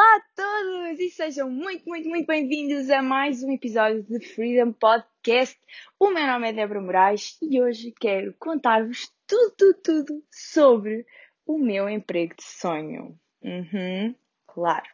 Olá 0.00 0.16
a 0.16 0.22
todos 0.34 0.98
e 0.98 1.10
sejam 1.10 1.50
muito, 1.50 1.86
muito, 1.86 2.08
muito 2.08 2.26
bem-vindos 2.26 2.88
a 2.88 3.02
mais 3.02 3.42
um 3.42 3.52
episódio 3.52 4.02
de 4.02 4.18
Freedom 4.28 4.72
Podcast. 4.72 5.60
O 5.98 6.08
meu 6.10 6.26
nome 6.26 6.48
é 6.48 6.54
Débora 6.54 6.80
Moraes 6.80 7.36
e 7.42 7.60
hoje 7.60 7.92
quero 8.00 8.34
contar-vos 8.38 9.12
tudo, 9.26 9.74
tudo, 9.84 10.24
sobre 10.30 11.04
o 11.44 11.58
meu 11.58 11.86
emprego 11.86 12.34
de 12.34 12.42
sonho. 12.42 13.14
Uhum, 13.42 14.14
claro. 14.46 14.88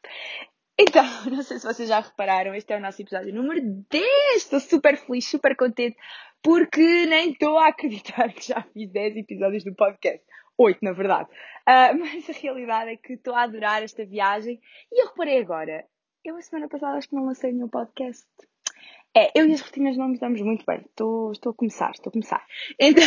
Então, 0.76 1.04
não 1.30 1.44
sei 1.44 1.60
se 1.60 1.66
vocês 1.66 1.88
já 1.88 2.00
repararam, 2.00 2.52
este 2.52 2.72
é 2.72 2.76
o 2.76 2.80
nosso 2.80 3.00
episódio 3.00 3.32
número 3.32 3.60
10. 3.88 4.06
Estou 4.34 4.58
super 4.58 4.96
feliz, 4.96 5.24
super 5.28 5.54
contente, 5.54 5.96
porque 6.42 7.06
nem 7.06 7.30
estou 7.30 7.56
a 7.56 7.68
acreditar 7.68 8.32
que 8.34 8.48
já 8.48 8.60
fiz 8.60 8.90
10 8.90 9.18
episódios 9.18 9.62
do 9.62 9.72
podcast 9.72 10.26
oito, 10.58 10.78
na 10.82 10.92
verdade. 10.92 11.28
Uh, 11.68 11.96
mas 11.98 12.28
a 12.28 12.32
realidade 12.32 12.90
é 12.90 12.96
que 12.96 13.14
estou 13.14 13.34
a 13.34 13.42
adorar 13.42 13.82
esta 13.82 14.04
viagem 14.04 14.60
e 14.92 15.02
eu 15.02 15.08
reparei 15.08 15.40
agora, 15.40 15.84
eu 16.24 16.36
a 16.36 16.42
semana 16.42 16.68
passada 16.68 16.96
acho 16.96 17.08
que 17.08 17.14
não 17.14 17.26
lancei 17.26 17.52
nenhum 17.52 17.68
podcast. 17.68 18.26
É, 19.16 19.30
eu 19.34 19.48
e 19.48 19.54
as 19.54 19.62
rotinas 19.62 19.96
não 19.96 20.08
nos 20.08 20.18
damos 20.18 20.42
muito 20.42 20.66
bem. 20.66 20.82
Estou, 20.84 21.32
estou 21.32 21.52
a 21.52 21.54
começar, 21.54 21.90
estou 21.92 22.10
a 22.10 22.12
começar. 22.12 22.44
Então, 22.78 23.02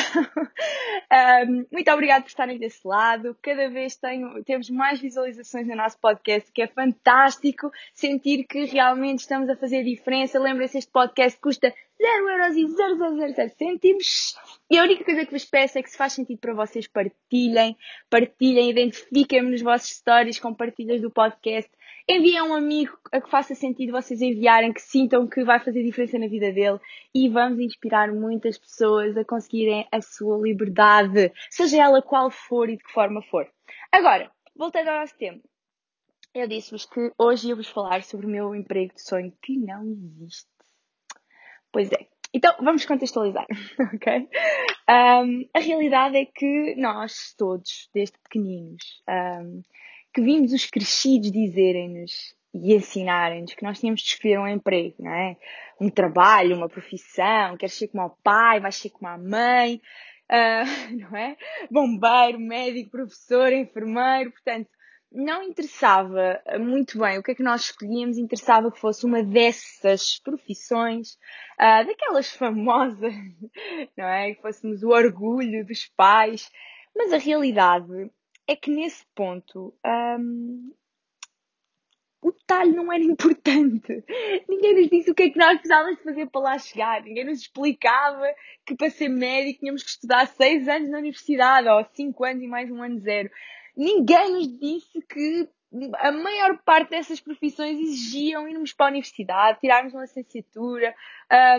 um, 1.48 1.66
muito 1.72 1.92
obrigada 1.92 2.23
por 2.23 2.30
estarem 2.30 2.58
desse 2.58 2.88
lado. 2.88 3.38
Cada 3.44 3.70
vez 3.70 3.95
tenho, 3.95 4.44
temos 4.44 4.72
mais 4.72 5.00
visualizações 5.00 5.68
no 5.68 5.76
nosso 5.76 6.00
podcast, 6.00 6.52
que 6.52 6.64
é 6.64 6.68
fantástico 6.68 7.70
sentir 7.94 8.45
que 8.45 8.66
realmente 8.66 9.20
estamos 9.20 9.48
a 9.50 9.56
fazer 9.56 9.84
diferença. 9.84 10.40
Lembrem-se, 10.40 10.80
este 10.80 10.92
podcast 10.92 11.40
custa 11.40 11.72
0,0000 11.99 13.49
cêntimos. 13.58 14.35
E 14.70 14.77
a 14.77 14.84
única 14.84 15.03
coisa 15.03 15.26
que 15.26 15.31
vos 15.31 15.45
peço 15.45 15.77
é 15.77 15.84
que 15.84 15.89
se 15.89 15.98
faz 15.98 16.13
sentido 16.13 16.39
para 16.39 16.53
vocês, 16.53 16.88
partilhem, 16.88 17.75
partilhem, 18.09 18.70
identifiquem-me 18.70 19.52
nos 19.52 19.62
vossos 19.62 19.89
stories 19.89 20.39
com 20.39 20.53
partilhas 20.53 21.02
do 21.02 21.12
podcast 21.12 21.70
enviem 22.09 22.39
a 22.39 22.44
um 22.44 22.55
amigo 22.55 22.98
a 23.12 23.22
que 23.22 23.30
faça 23.30 23.53
sentido 23.53 23.91
vocês 23.91 24.20
enviarem, 24.20 24.73
que 24.73 24.81
sintam 24.81 25.28
que 25.28 25.44
vai 25.44 25.59
fazer 25.59 25.83
diferença 25.83 26.17
na 26.17 26.28
vida 26.28 26.52
dele 26.52 26.80
e 27.14 27.30
vamos 27.30 27.59
inspirar 27.59 28.11
muitas 28.11 28.58
pessoas 28.58 29.16
a 29.16 29.23
conseguirem 29.23 29.88
a 29.91 30.02
sua 30.02 30.38
liberdade, 30.39 31.31
seja 31.52 31.84
ela 31.84 32.02
qual 32.02 32.31
for 32.31 32.67
e 32.67 32.78
de 32.78 32.84
que 32.84 32.91
forma 32.91 33.22
for. 33.22 33.47
Agora, 33.91 34.31
voltando 34.56 34.88
ao 34.88 35.00
nosso 35.02 35.16
tema. 35.17 35.39
Eu 36.34 36.47
disse-vos 36.47 36.86
que 36.86 37.11
hoje 37.17 37.50
ia 37.50 37.56
vos 37.56 37.69
falar 37.69 38.03
sobre 38.03 38.25
o 38.25 38.30
meu 38.30 38.56
emprego 38.56 38.94
de 38.94 39.02
sonho 39.02 39.31
que 39.41 39.58
não 39.58 39.84
existe. 39.84 40.59
Pois 41.72 41.92
é. 41.92 42.08
Então, 42.34 42.53
vamos 42.59 42.86
contextualizar, 42.86 43.48
ok? 43.94 44.28
Um, 44.88 45.50
a 45.53 45.59
realidade 45.59 46.17
é 46.17 46.25
que 46.25 46.75
nós 46.78 47.34
todos, 47.38 47.89
desde 47.94 48.17
pequeninos, 48.20 49.02
um, 49.09 49.64
que 50.14 50.22
vimos 50.22 50.53
os 50.53 50.66
crescidos 50.67 51.31
dizerem-nos 51.31 52.36
e 52.53 52.73
ensinarem-nos 52.75 53.53
que 53.53 53.64
nós 53.64 53.80
tínhamos 53.80 54.02
de 54.02 54.09
escolher 54.09 54.40
um 54.40 54.47
emprego, 54.47 54.95
não 55.00 55.12
é? 55.12 55.38
Um 55.80 55.90
trabalho, 55.90 56.56
uma 56.56 56.70
profissão, 56.70 57.58
queres 57.58 57.75
ser 57.75 57.88
como 57.88 58.06
o 58.06 58.16
pai, 58.23 58.59
vais 58.59 58.75
ser 58.75 58.90
como 58.90 59.08
a 59.08 59.17
mãe, 59.17 59.81
uh, 60.30 60.94
não 60.97 61.17
é? 61.17 61.36
Bombeiro, 61.72 62.40
médico, 62.40 62.92
professor, 62.92 63.52
enfermeiro, 63.52 64.31
portanto, 64.31 64.70
não 65.12 65.44
interessava 65.44 66.42
muito 66.60 67.00
bem 67.00 67.18
o 67.18 67.24
que 67.24 67.32
é 67.32 67.36
que 67.36 67.44
nós 67.44 67.62
escolhíamos, 67.62 68.18
interessava 68.18 68.72
que 68.72 68.80
fosse 68.80 69.06
uma 69.06 69.24
dessas 69.24 70.20
profissões, 70.20 71.14
uh, 71.60 71.86
daquelas 71.86 72.32
famosas, 72.32 73.14
não 73.98 74.06
é? 74.06 74.34
Que 74.34 74.42
fôssemos 74.42 74.84
o 74.84 74.90
orgulho 74.90 75.66
dos 75.66 75.88
pais, 75.98 76.50
mas 76.96 77.12
a 77.12 77.18
realidade 77.18 78.12
é 78.48 78.56
que 78.56 78.70
nesse 78.70 79.06
ponto 79.16 79.74
um, 79.86 80.74
o 82.22 82.32
detalhe 82.32 82.72
não 82.72 82.92
era 82.92 83.02
importante. 83.04 84.04
Ninguém 84.48 84.76
nos 84.76 84.90
disse 84.90 85.12
o 85.12 85.16
que 85.16 85.24
é 85.24 85.30
que 85.30 85.40
nós 85.40 85.54
precisávamos 85.54 85.98
de 85.98 86.04
fazer 86.04 86.28
para 86.28 86.42
lá 86.42 86.58
chegar. 86.60 87.02
Ninguém 87.02 87.26
nos 87.26 87.40
explicava 87.40 88.26
que 88.66 88.75
para 88.75 88.90
ser 88.90 89.09
médico 89.09 89.59
tínhamos 89.59 89.84
que 89.84 89.90
estudar 89.90 90.28
seis 90.28 90.68
anos 90.68 90.90
na 90.90 90.98
universidade 90.98 91.68
ou 91.68 91.86
cinco 91.94 92.25
anos 92.25 92.44
e 92.44 92.48
mais 92.48 92.69
um 92.69 92.81
ano 92.84 93.00
zero. 93.00 93.30
Ninguém 93.79 94.34
nos 94.34 94.59
disse 94.59 95.01
que 95.07 95.50
a 96.00 96.12
maior 96.12 96.57
parte 96.63 96.90
dessas 96.90 97.19
profissões 97.19 97.79
exigiam 97.79 98.47
irmos 98.47 98.73
para 98.73 98.88
a 98.88 98.90
universidade, 98.90 99.59
tirarmos 99.59 99.94
uma 99.94 100.01
licenciatura, 100.01 100.94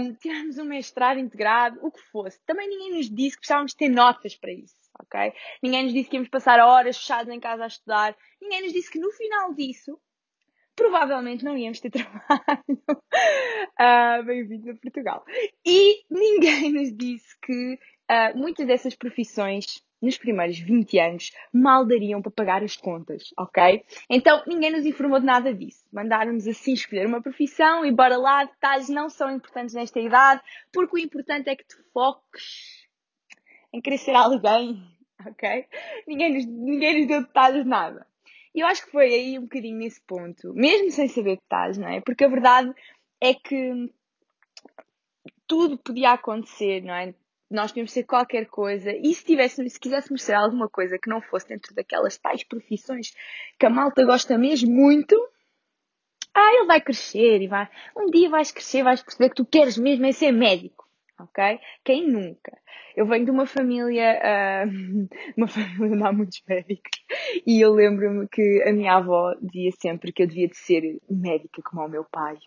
um, 0.00 0.14
tirarmos 0.14 0.59
um 0.59 0.64
mestrado 0.64 1.19
integrado, 1.19 1.78
o 1.80 1.91
que 1.91 2.03
fosse. 2.12 2.38
Também 2.44 2.69
ninguém 2.69 2.97
nos 2.97 3.09
disse 3.09 3.36
que 3.36 3.41
precisávamos 3.41 3.72
ter 3.72 3.88
notas 3.88 4.36
para 4.36 4.53
isso 4.53 4.80
ok? 5.03 5.32
Ninguém 5.62 5.84
nos 5.84 5.92
disse 5.92 6.09
que 6.09 6.16
íamos 6.16 6.28
passar 6.28 6.60
horas 6.60 6.97
fechados 6.97 7.32
em 7.32 7.41
casa 7.41 7.64
a 7.64 7.69
estudar. 7.69 8.16
Ninguém 8.41 8.62
nos 8.62 8.72
disse 8.72 8.91
que 8.91 8.98
no 8.98 9.10
final 9.12 9.54
disso, 9.54 9.98
provavelmente 10.76 11.44
não 11.44 11.56
íamos 11.56 11.80
ter 11.80 11.91
trabalho. 11.91 12.82
uh, 12.88 14.25
Bem-vindos 14.25 14.69
a 14.69 14.75
Portugal. 14.75 15.25
E 15.64 16.04
ninguém 16.10 16.72
nos 16.72 16.94
disse 16.94 17.36
que 17.41 17.75
uh, 18.10 18.38
muitas 18.38 18.66
dessas 18.66 18.94
profissões 18.94 19.82
nos 20.00 20.16
primeiros 20.16 20.59
20 20.59 20.99
anos 20.99 21.33
mal 21.53 21.84
dariam 21.84 22.22
para 22.22 22.31
pagar 22.31 22.62
as 22.62 22.77
contas, 22.77 23.33
ok? 23.38 23.84
Então 24.09 24.43
ninguém 24.47 24.72
nos 24.72 24.87
informou 24.87 25.21
de 25.21 25.27
nada 25.27 25.53
disso. 25.53 25.84
Mandaram-nos 25.93 26.47
assim 26.47 26.72
escolher 26.72 27.06
uma 27.06 27.22
profissão 27.22 27.84
e 27.84 27.93
bora 27.93 28.16
lá, 28.16 28.44
detalhes 28.44 28.89
não 28.89 29.09
são 29.09 29.31
importantes 29.31 29.75
nesta 29.75 30.00
idade, 30.00 30.41
porque 30.72 30.97
o 30.97 30.99
importante 30.99 31.49
é 31.49 31.56
que 31.56 31.65
te 31.65 31.77
foques 31.93 32.87
em 33.72 33.81
querer 33.81 33.99
ser 33.99 34.15
alguém, 34.15 34.83
ok? 35.27 35.66
Ninguém 36.06 36.34
nos, 36.34 36.47
ninguém 36.47 36.99
nos 37.00 37.09
deu 37.09 37.22
detalhes 37.22 37.65
de 37.65 37.69
nada. 37.69 38.06
E 38.55 38.60
eu 38.60 38.66
acho 38.66 38.84
que 38.84 38.91
foi 38.91 39.15
aí 39.15 39.39
um 39.39 39.43
bocadinho 39.43 39.78
nesse 39.78 40.00
ponto, 40.00 40.53
mesmo 40.55 40.91
sem 40.91 41.06
saber 41.06 41.37
detalhes, 41.37 41.78
não 41.78 41.89
é? 41.89 42.00
Porque 42.00 42.25
a 42.25 42.28
verdade 42.28 42.72
é 43.21 43.33
que 43.33 43.93
tudo 45.47 45.78
podia 45.78 46.12
acontecer, 46.12 46.83
não 46.83 46.94
é? 46.94 47.15
Nós 47.50 47.71
podíamos 47.71 47.93
ser 47.93 48.05
qualquer 48.05 48.47
coisa 48.47 48.93
e 48.93 49.12
se, 49.12 49.25
tivéssemos, 49.25 49.72
se 49.72 49.81
quiséssemos 49.81 50.22
ser 50.22 50.34
alguma 50.34 50.69
coisa 50.69 50.99
que 50.99 51.09
não 51.11 51.21
fosse 51.21 51.49
dentro 51.49 51.75
daquelas 51.75 52.16
tais 52.16 52.44
profissões 52.44 53.12
que 53.59 53.66
a 53.66 53.71
malta 53.71 54.05
gosta 54.05 54.38
mesmo 54.38 54.71
muito, 54.71 55.16
ah, 56.34 56.55
ele 56.55 56.66
vai 56.66 56.81
crescer 56.81 57.43
e 57.43 57.49
vai. 57.49 57.69
Um 57.97 58.10
dia 58.10 58.31
vais 58.31 58.53
crescer, 58.53 58.84
vais 58.84 59.03
perceber 59.03 59.31
que 59.31 59.37
tu 59.37 59.44
queres 59.44 59.77
mesmo 59.77 60.06
é 60.06 60.12
ser 60.12 60.31
médico 60.31 60.81
ok? 61.22 61.59
Quem 61.84 62.09
nunca? 62.09 62.56
Eu 62.97 63.06
venho 63.06 63.25
de 63.25 63.31
uma 63.31 63.47
família, 63.47 64.21
uh, 64.21 65.09
uma 65.37 65.49
família 65.49 65.97
de 65.97 66.03
há 66.03 66.12
muitos 66.12 66.43
médicos, 66.49 67.05
e 67.47 67.60
eu 67.60 67.72
lembro-me 67.72 68.28
que 68.28 68.62
a 68.66 68.72
minha 68.72 68.97
avó 68.97 69.34
dizia 69.41 69.71
sempre 69.72 70.12
que 70.12 70.22
eu 70.22 70.27
devia 70.27 70.49
de 70.49 70.56
ser 70.56 70.99
médica 71.09 71.62
como 71.62 71.84
o 71.84 71.89
meu 71.89 72.05
pai. 72.05 72.39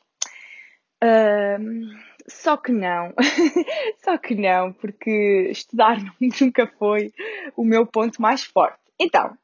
Uh, 1.03 1.89
só 2.27 2.57
que 2.57 2.71
não, 2.71 3.13
só 4.03 4.17
que 4.17 4.35
não, 4.35 4.73
porque 4.73 5.49
estudar 5.51 5.97
nunca 6.19 6.67
foi 6.67 7.13
o 7.55 7.63
meu 7.63 7.85
ponto 7.85 8.21
mais 8.21 8.43
forte. 8.43 8.79
Então, 8.99 9.37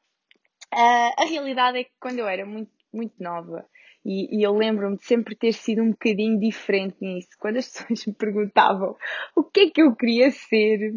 a 0.72 1.26
realidade 1.26 1.80
é 1.80 1.84
que 1.84 1.92
quando 2.00 2.20
eu 2.20 2.28
era 2.28 2.46
muito, 2.46 2.72
muito 2.94 3.14
nova, 3.20 3.66
e, 4.06 4.38
e 4.38 4.44
eu 4.44 4.56
lembro-me 4.56 4.98
de 4.98 5.06
sempre 5.06 5.36
ter 5.36 5.54
sido 5.54 5.82
um 5.82 5.92
bocadinho 5.92 6.40
diferente 6.40 6.98
nisso. 7.02 7.30
Quando 7.40 7.58
as 7.58 7.68
pessoas 7.70 8.06
me 8.06 8.14
perguntavam 8.14 8.96
o 9.36 9.44
que 9.44 9.62
é 9.62 9.70
que 9.70 9.82
eu 9.82 9.96
queria 9.96 10.32
ser, 10.32 10.96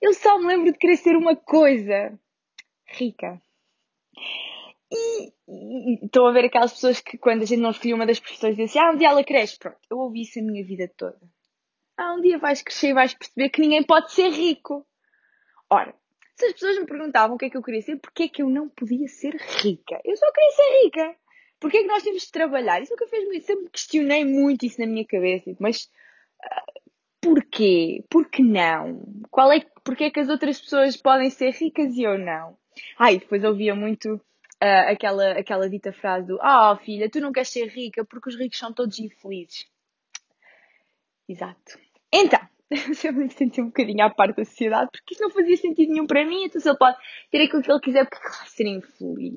eu 0.00 0.12
só 0.14 0.38
me 0.38 0.46
lembro 0.46 0.72
de 0.72 0.78
querer 0.78 0.96
ser 0.96 1.16
uma 1.16 1.36
coisa 1.36 2.18
rica. 2.86 3.40
E, 4.92 5.32
estou 6.02 6.26
a 6.26 6.32
ver 6.32 6.44
aquelas 6.44 6.72
pessoas 6.72 7.00
que 7.00 7.18
quando 7.18 7.42
a 7.42 7.44
gente 7.44 7.60
não 7.60 7.70
escolheu 7.70 7.96
uma 7.96 8.06
das 8.06 8.20
profissões 8.20 8.56
dizem 8.56 8.64
assim, 8.66 8.78
ah, 8.78 8.92
um 8.92 8.96
dia 8.96 9.08
ela 9.08 9.24
cresce. 9.24 9.58
Pronto, 9.58 9.78
eu 9.90 9.98
ouvi 9.98 10.22
isso 10.22 10.38
a 10.38 10.42
minha 10.42 10.64
vida 10.64 10.90
toda. 10.96 11.18
Ah, 11.96 12.14
um 12.14 12.20
dia 12.20 12.38
vais 12.38 12.62
crescer 12.62 12.88
e 12.88 12.94
vais 12.94 13.14
perceber 13.14 13.50
que 13.50 13.60
ninguém 13.60 13.82
pode 13.82 14.12
ser 14.12 14.30
rico. 14.30 14.86
Ora, 15.68 15.94
se 16.36 16.46
as 16.46 16.52
pessoas 16.54 16.78
me 16.78 16.86
perguntavam 16.86 17.36
o 17.36 17.38
que 17.38 17.46
é 17.46 17.50
que 17.50 17.56
eu 17.56 17.62
queria 17.62 17.82
ser, 17.82 17.96
porquê 17.96 18.24
é 18.24 18.28
que 18.28 18.42
eu 18.42 18.48
não 18.48 18.68
podia 18.68 19.06
ser 19.08 19.36
rica? 19.36 20.00
Eu 20.04 20.16
só 20.16 20.26
queria 20.32 20.50
ser 20.52 20.84
rica. 20.84 21.16
Porquê 21.60 21.76
é 21.78 21.82
que 21.82 21.88
nós 21.88 22.02
temos 22.02 22.22
de 22.22 22.32
trabalhar? 22.32 22.80
Isso 22.80 22.92
nunca 22.92 23.06
fez 23.06 23.24
muito. 23.26 23.44
Sempre 23.44 23.68
questionei 23.70 24.24
muito 24.24 24.64
isso 24.64 24.80
na 24.80 24.86
minha 24.86 25.04
cabeça. 25.04 25.44
Tipo, 25.44 25.62
mas 25.62 25.90
uh, 26.42 26.80
porquê? 27.20 28.02
Não? 28.38 29.02
Qual 29.30 29.52
é, 29.52 29.60
porquê 29.84 30.04
é 30.04 30.10
que 30.10 30.20
as 30.20 30.30
outras 30.30 30.58
pessoas 30.58 30.96
podem 30.96 31.28
ser 31.28 31.50
ricas 31.50 31.94
e 31.94 32.02
eu 32.02 32.16
não? 32.16 32.56
Ai, 32.98 33.18
depois 33.18 33.44
ouvia 33.44 33.74
muito 33.74 34.18
uh, 34.62 34.90
aquela, 34.90 35.32
aquela 35.32 35.68
dita 35.68 35.92
frase 35.92 36.26
do 36.26 36.38
Ah, 36.40 36.72
oh, 36.72 36.76
filha, 36.76 37.10
tu 37.10 37.20
não 37.20 37.32
queres 37.32 37.48
ser 37.48 37.66
rica 37.66 38.04
porque 38.04 38.28
os 38.28 38.36
ricos 38.36 38.58
são 38.58 38.72
todos 38.72 38.98
infelizes. 38.98 39.66
Exato. 41.28 41.78
Então, 42.12 42.40
sempre 42.94 43.24
me 43.24 43.30
senti 43.30 43.60
um 43.60 43.66
bocadinho 43.66 44.04
à 44.04 44.10
parte 44.10 44.36
da 44.36 44.44
sociedade 44.44 44.90
porque 44.92 45.14
isso 45.14 45.22
não 45.22 45.30
fazia 45.30 45.56
sentido 45.56 45.92
nenhum 45.92 46.06
para 46.06 46.24
mim. 46.24 46.44
Então, 46.44 46.60
se 46.60 46.68
ele 46.68 46.78
pode 46.78 46.96
ter 47.30 47.42
aquilo 47.42 47.62
que 47.62 47.70
ele 47.70 47.80
quiser, 47.80 48.08
porque 48.08 48.28
vai 48.28 48.48
ser 48.48 48.66
infeliz 48.66 49.34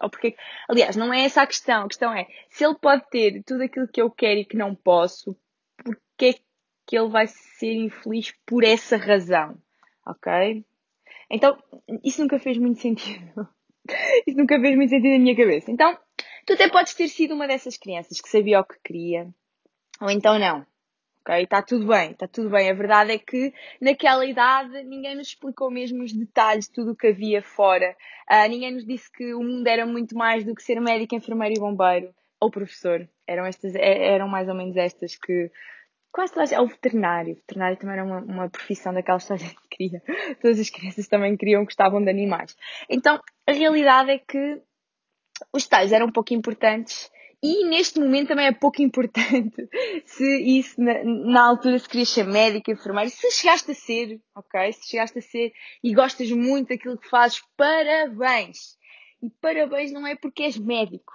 ou 0.00 0.10
porque. 0.10 0.36
Aliás, 0.68 0.96
não 0.96 1.12
é 1.12 1.24
essa 1.24 1.42
a 1.42 1.46
questão. 1.46 1.84
A 1.84 1.88
questão 1.88 2.12
é 2.12 2.26
se 2.50 2.64
ele 2.64 2.76
pode 2.76 3.08
ter 3.10 3.42
tudo 3.44 3.62
aquilo 3.62 3.88
que 3.88 4.00
eu 4.00 4.10
quero 4.10 4.40
e 4.40 4.44
que 4.44 4.56
não 4.56 4.74
posso, 4.74 5.36
porque 5.82 6.26
é 6.26 6.34
que 6.86 6.96
ele 6.96 7.08
vai 7.08 7.26
ser 7.26 7.72
infeliz 7.74 8.32
por 8.46 8.64
essa 8.64 8.96
razão? 8.96 9.58
Ok? 10.06 10.64
Então, 11.30 11.58
isso 12.02 12.22
nunca 12.22 12.38
fez 12.38 12.56
muito 12.56 12.80
sentido. 12.80 13.48
Isso 14.26 14.38
nunca 14.38 14.60
fez 14.60 14.76
muito 14.76 14.90
sentido 14.90 15.12
na 15.12 15.18
minha 15.18 15.36
cabeça. 15.36 15.70
Então, 15.70 15.96
Tu 16.48 16.54
até 16.54 16.66
podes 16.66 16.94
ter 16.94 17.08
sido 17.08 17.34
uma 17.34 17.46
dessas 17.46 17.76
crianças 17.76 18.22
que 18.22 18.28
sabia 18.30 18.58
o 18.58 18.64
que 18.64 18.80
queria, 18.82 19.28
ou 20.00 20.10
então 20.10 20.38
não. 20.38 20.64
Ok? 21.20 21.42
Está 21.42 21.60
tudo 21.60 21.86
bem, 21.86 22.12
está 22.12 22.26
tudo 22.26 22.48
bem. 22.48 22.70
A 22.70 22.72
verdade 22.72 23.12
é 23.12 23.18
que 23.18 23.52
naquela 23.78 24.24
idade 24.24 24.82
ninguém 24.84 25.14
nos 25.14 25.28
explicou 25.28 25.70
mesmo 25.70 26.02
os 26.02 26.10
detalhes 26.10 26.64
de 26.64 26.72
tudo 26.72 26.92
o 26.92 26.96
que 26.96 27.08
havia 27.08 27.42
fora. 27.42 27.94
Uh, 28.32 28.48
ninguém 28.48 28.72
nos 28.72 28.86
disse 28.86 29.12
que 29.12 29.34
o 29.34 29.42
mundo 29.42 29.66
era 29.66 29.84
muito 29.84 30.16
mais 30.16 30.42
do 30.42 30.54
que 30.54 30.62
ser 30.62 30.80
médico, 30.80 31.14
enfermeiro 31.14 31.54
e 31.54 31.60
bombeiro 31.60 32.14
ou 32.40 32.50
professor. 32.50 33.06
Eram, 33.26 33.44
estas, 33.44 33.74
é, 33.74 34.14
eram 34.14 34.26
mais 34.26 34.48
ou 34.48 34.54
menos 34.54 34.74
estas 34.74 35.16
que 35.16 35.50
quase 36.12 36.32
todas, 36.32 36.52
é 36.52 36.60
o 36.60 36.66
veterinário. 36.66 37.34
Veterinário 37.36 37.76
também 37.76 37.94
era 37.94 38.04
uma, 38.04 38.20
uma 38.20 38.48
profissão 38.48 38.92
daquelas 38.92 39.26
que 39.26 39.68
queria. 39.70 40.02
Todas 40.40 40.58
as 40.58 40.70
crianças 40.70 41.06
também 41.08 41.36
queriam, 41.36 41.64
gostavam 41.64 42.02
de 42.02 42.10
animais. 42.10 42.56
Então, 42.88 43.20
a 43.46 43.52
realidade 43.52 44.10
é 44.10 44.18
que 44.18 44.60
os 45.52 45.64
detalhes 45.64 45.92
eram 45.92 46.06
um 46.06 46.12
pouco 46.12 46.34
importantes 46.34 47.10
e 47.42 47.64
neste 47.66 48.00
momento 48.00 48.28
também 48.28 48.46
é 48.46 48.52
pouco 48.52 48.82
importante 48.82 49.68
se 50.04 50.58
isso 50.58 50.80
na, 50.80 51.04
na, 51.04 51.46
altura 51.46 51.78
se 51.78 51.88
querias 51.88 52.08
ser 52.08 52.24
médico, 52.24 52.70
enfermeiro, 52.70 53.10
se 53.10 53.30
chegaste 53.30 53.70
a 53.70 53.74
ser, 53.74 54.20
ok? 54.34 54.72
Se 54.72 54.88
chegaste 54.88 55.18
a 55.18 55.22
ser 55.22 55.52
e 55.82 55.94
gostas 55.94 56.30
muito 56.30 56.68
daquilo 56.68 56.98
que 56.98 57.08
fazes, 57.08 57.40
parabéns! 57.56 58.76
E 59.22 59.30
parabéns 59.40 59.92
não 59.92 60.06
é 60.06 60.16
porque 60.16 60.44
és 60.44 60.56
médico, 60.58 61.12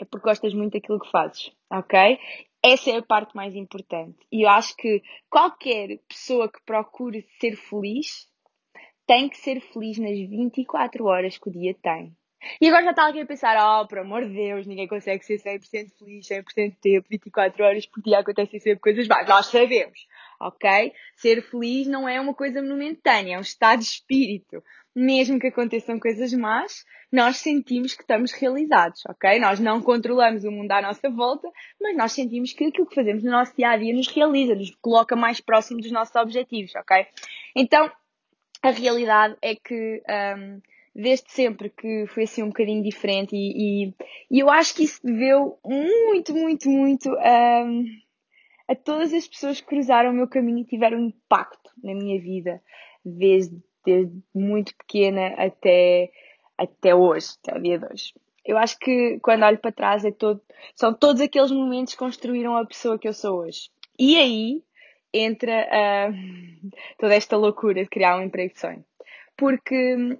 é 0.00 0.04
porque 0.04 0.28
gostas 0.28 0.54
muito 0.54 0.72
daquilo 0.72 1.00
que 1.00 1.10
fazes, 1.10 1.52
ok? 1.70 2.18
Essa 2.62 2.90
é 2.90 2.96
a 2.98 3.02
parte 3.02 3.34
mais 3.34 3.54
importante. 3.54 4.18
E 4.30 4.44
eu 4.44 4.48
acho 4.48 4.76
que 4.76 5.02
qualquer 5.30 5.98
pessoa 6.06 6.50
que 6.50 6.62
procure 6.64 7.26
ser 7.40 7.56
feliz 7.56 8.28
tem 9.06 9.28
que 9.28 9.38
ser 9.38 9.60
feliz 9.60 9.98
nas 9.98 10.18
24 10.18 11.04
horas 11.06 11.38
que 11.38 11.48
o 11.48 11.52
dia 11.52 11.74
tem. 11.82 12.14
E 12.60 12.68
agora 12.68 12.84
já 12.84 12.90
está 12.90 13.06
alguém 13.06 13.22
a 13.22 13.26
pensar, 13.26 13.56
oh, 13.58 13.86
por 13.86 13.98
amor 13.98 14.26
de 14.26 14.32
Deus, 14.32 14.66
ninguém 14.66 14.88
consegue 14.88 15.24
ser 15.24 15.38
100% 15.38 15.90
feliz, 15.98 16.26
100% 16.26 16.76
tempo, 16.80 17.06
24 17.10 17.64
horas 17.64 17.86
por 17.86 18.02
dia 18.02 18.18
acontecem 18.18 18.58
sempre 18.58 18.80
coisas 18.80 19.06
más. 19.06 19.28
Nós 19.28 19.46
sabemos, 19.46 20.06
ok? 20.40 20.92
Ser 21.16 21.42
feliz 21.42 21.86
não 21.86 22.08
é 22.08 22.20
uma 22.20 22.34
coisa 22.34 22.62
momentânea, 22.62 23.34
é 23.34 23.38
um 23.38 23.42
estado 23.42 23.80
de 23.80 23.86
espírito. 23.86 24.62
Mesmo 24.94 25.38
que 25.38 25.48
aconteçam 25.48 26.00
coisas 26.00 26.32
más, 26.32 26.84
nós 27.12 27.36
sentimos 27.36 27.94
que 27.94 28.02
estamos 28.02 28.32
realizados, 28.32 29.02
ok? 29.06 29.38
Nós 29.38 29.60
não 29.60 29.80
controlamos 29.80 30.42
o 30.44 30.50
mundo 30.50 30.72
à 30.72 30.82
nossa 30.82 31.08
volta, 31.10 31.48
mas 31.80 31.96
nós 31.96 32.12
sentimos 32.12 32.52
que 32.52 32.64
aquilo 32.64 32.86
que 32.86 32.94
fazemos 32.94 33.22
no 33.22 33.30
nosso 33.30 33.54
dia 33.54 33.70
a 33.70 33.76
dia 33.76 33.94
nos 33.94 34.08
realiza, 34.08 34.54
nos 34.54 34.74
coloca 34.80 35.14
mais 35.14 35.40
próximo 35.40 35.80
dos 35.80 35.92
nossos 35.92 36.16
objetivos, 36.16 36.74
ok? 36.74 37.06
Então, 37.54 37.90
a 38.62 38.70
realidade 38.70 39.36
é 39.42 39.54
que. 39.54 40.02
Um, 40.08 40.60
desde 40.94 41.30
sempre 41.30 41.70
que 41.70 42.06
foi 42.08 42.24
assim 42.24 42.42
um 42.42 42.48
bocadinho 42.48 42.82
diferente 42.82 43.34
e, 43.34 43.86
e, 43.86 43.94
e 44.30 44.40
eu 44.40 44.50
acho 44.50 44.74
que 44.74 44.84
isso 44.84 45.00
deveu 45.04 45.58
muito, 45.64 46.34
muito, 46.34 46.68
muito 46.68 47.10
um, 47.10 47.84
a 48.68 48.74
todas 48.74 49.12
as 49.12 49.26
pessoas 49.26 49.60
que 49.60 49.66
cruzaram 49.66 50.10
o 50.10 50.14
meu 50.14 50.28
caminho 50.28 50.60
e 50.60 50.64
tiveram 50.64 50.98
impacto 50.98 51.70
na 51.82 51.94
minha 51.94 52.20
vida 52.20 52.60
desde, 53.04 53.56
desde 53.84 54.12
muito 54.34 54.74
pequena 54.76 55.28
até, 55.36 56.10
até 56.58 56.94
hoje, 56.94 57.28
até 57.42 57.58
o 57.58 57.62
dia 57.62 57.78
de 57.78 57.86
hoje. 57.86 58.14
Eu 58.44 58.58
acho 58.58 58.78
que 58.78 59.18
quando 59.22 59.44
olho 59.44 59.58
para 59.58 59.72
trás 59.72 60.04
é 60.04 60.10
todo, 60.10 60.40
são 60.74 60.94
todos 60.94 61.20
aqueles 61.20 61.50
momentos 61.50 61.94
que 61.94 61.98
construíram 61.98 62.56
a 62.56 62.66
pessoa 62.66 62.98
que 62.98 63.06
eu 63.06 63.12
sou 63.12 63.40
hoje. 63.40 63.70
E 63.98 64.16
aí 64.16 64.62
entra 65.12 65.68
uh, 65.68 66.70
toda 66.98 67.14
esta 67.14 67.36
loucura 67.36 67.82
de 67.82 67.88
criar 67.88 68.16
um 68.18 68.22
emprego 68.22 68.54
de 68.54 68.60
sonho. 68.60 68.84
Porque 69.36 70.18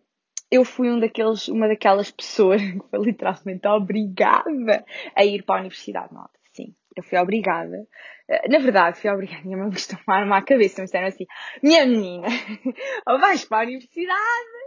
eu 0.50 0.64
fui 0.64 0.90
um 0.90 0.98
daqueles, 0.98 1.48
uma 1.48 1.68
daquelas 1.68 2.10
pessoas 2.10 2.60
que 2.62 2.88
foi 2.90 3.00
literalmente 3.00 3.66
obrigada 3.68 4.84
a 5.14 5.24
ir 5.24 5.44
para 5.44 5.56
a 5.56 5.60
universidade, 5.60 6.12
nota. 6.12 6.38
Sim, 6.52 6.74
eu 6.96 7.02
fui 7.02 7.18
obrigada. 7.18 7.86
Eh, 8.28 8.48
na 8.48 8.58
verdade, 8.58 8.98
fui 8.98 9.10
obrigada. 9.10 9.42
Minha 9.46 9.58
mãe 9.58 9.70
gostou 9.70 9.98
tomar 10.04 10.24
uma 10.24 10.42
cabeça, 10.42 10.80
me 10.80 10.86
disseram 10.86 11.08
assim: 11.08 11.26
Minha 11.62 11.86
menina, 11.86 12.26
ou 13.06 13.18
vais 13.18 13.44
para 13.44 13.58
a 13.58 13.66
universidade 13.66 14.60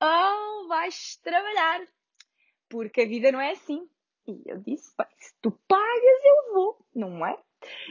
ou 0.00 0.68
vais 0.68 1.16
trabalhar. 1.22 1.80
Porque 2.68 3.02
a 3.02 3.06
vida 3.06 3.32
não 3.32 3.40
é 3.40 3.52
assim. 3.52 3.88
E 4.26 4.42
eu 4.46 4.58
disse: 4.58 4.94
se 5.18 5.34
tu 5.40 5.50
pagas, 5.66 6.24
eu 6.24 6.54
vou, 6.54 6.86
não 6.94 7.26
é? 7.26 7.36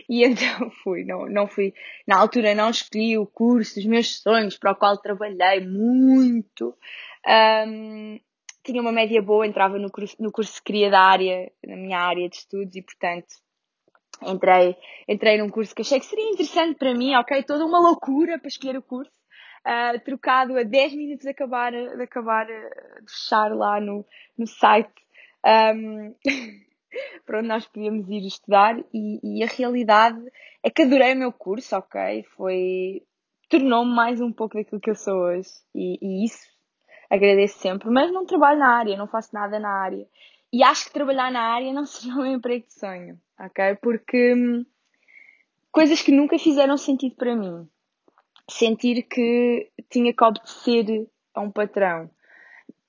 E 0.08 0.24
então 0.24 0.72
fui, 0.84 1.04
não, 1.04 1.28
não 1.28 1.48
fui, 1.48 1.74
na 2.08 2.20
altura 2.20 2.56
não 2.56 2.70
escolhi 2.70 3.18
o 3.18 3.26
curso 3.26 3.76
dos 3.76 3.86
meus 3.86 4.22
sonhos 4.22 4.58
para 4.58 4.72
o 4.72 4.76
qual 4.76 4.98
trabalhei 4.98 5.66
muito. 5.66 6.76
Um, 7.68 8.20
tinha 8.64 8.82
uma 8.82 8.92
média 8.92 9.22
boa, 9.22 9.48
entrava 9.48 9.78
no 9.78 9.92
curso, 9.92 10.16
no 10.20 10.32
curso 10.32 10.56
que 10.56 10.64
queria 10.64 10.90
da 10.90 11.02
área, 11.02 11.52
na 11.66 11.76
minha 11.76 12.00
área 12.00 12.28
de 12.30 12.36
estudos 12.36 12.76
e 12.76 12.82
portanto 12.82 13.36
entrei, 14.22 14.76
entrei 15.08 15.38
num 15.38 15.50
curso 15.50 15.74
que 15.74 15.82
achei 15.82 16.00
que 16.00 16.06
seria 16.06 16.30
interessante 16.30 16.78
para 16.78 16.94
mim, 16.94 17.16
ok? 17.16 17.44
Toda 17.44 17.66
uma 17.66 17.80
loucura 17.80 18.38
para 18.38 18.48
escolher 18.48 18.78
o 18.78 18.82
curso. 18.82 19.12
Uh, 19.66 20.00
trocado 20.00 20.58
a 20.58 20.64
10 20.64 20.94
minutos 20.94 21.24
de 21.24 21.30
acabar, 21.30 21.72
de 21.72 22.02
acabar 22.02 22.46
de 22.46 23.12
fechar 23.12 23.54
lá 23.54 23.80
no, 23.80 24.06
no 24.38 24.48
site. 24.48 24.90
Um, 25.46 26.16
para 27.26 27.40
onde 27.40 27.48
nós 27.48 27.68
podíamos 27.68 28.10
ir 28.10 28.26
estudar 28.26 28.78
e, 28.94 29.20
e, 29.24 29.44
a 29.44 29.48
realidade 29.48 30.20
é 30.64 30.70
que 30.70 30.84
adorei 30.84 31.14
o 31.14 31.18
meu 31.18 31.32
curso, 31.32 31.76
ok? 31.76 32.24
Foi. 32.36 33.04
tornou-me 33.50 33.94
mais 33.94 34.22
um 34.22 34.32
pouco 34.32 34.56
daquilo 34.56 34.82
que 34.82 34.90
eu 34.90 34.96
sou 34.96 35.16
hoje 35.16 35.50
e, 35.74 35.98
e, 36.02 36.26
isso 36.26 36.48
agradeço 37.10 37.60
sempre, 37.60 37.90
mas 37.90 38.12
não 38.12 38.26
trabalho 38.26 38.60
na 38.60 38.78
área, 38.78 38.98
não 38.98 39.08
faço 39.08 39.30
nada 39.34 39.60
na 39.60 39.70
área. 39.70 40.08
E 40.52 40.64
acho 40.64 40.86
que 40.86 40.94
trabalhar 40.94 41.32
na 41.32 41.42
área 41.42 41.74
não 41.74 41.86
seria 41.88 42.16
um 42.16 42.26
emprego 42.26 42.66
de 42.66 42.74
sonho, 42.74 43.20
ok? 43.40 43.76
Porque 43.82 44.34
hum, 44.34 44.66
coisas 45.72 46.02
que 46.02 46.12
nunca 46.12 46.38
fizeram 46.38 46.78
sentido 46.78 47.16
para 47.16 47.36
mim. 47.36 47.68
Sentir 48.50 49.04
que 49.04 49.72
tinha 49.90 50.12
que 50.12 50.24
obedecer 50.24 51.08
a 51.36 51.42
um 51.42 51.52
patrão 51.52 52.10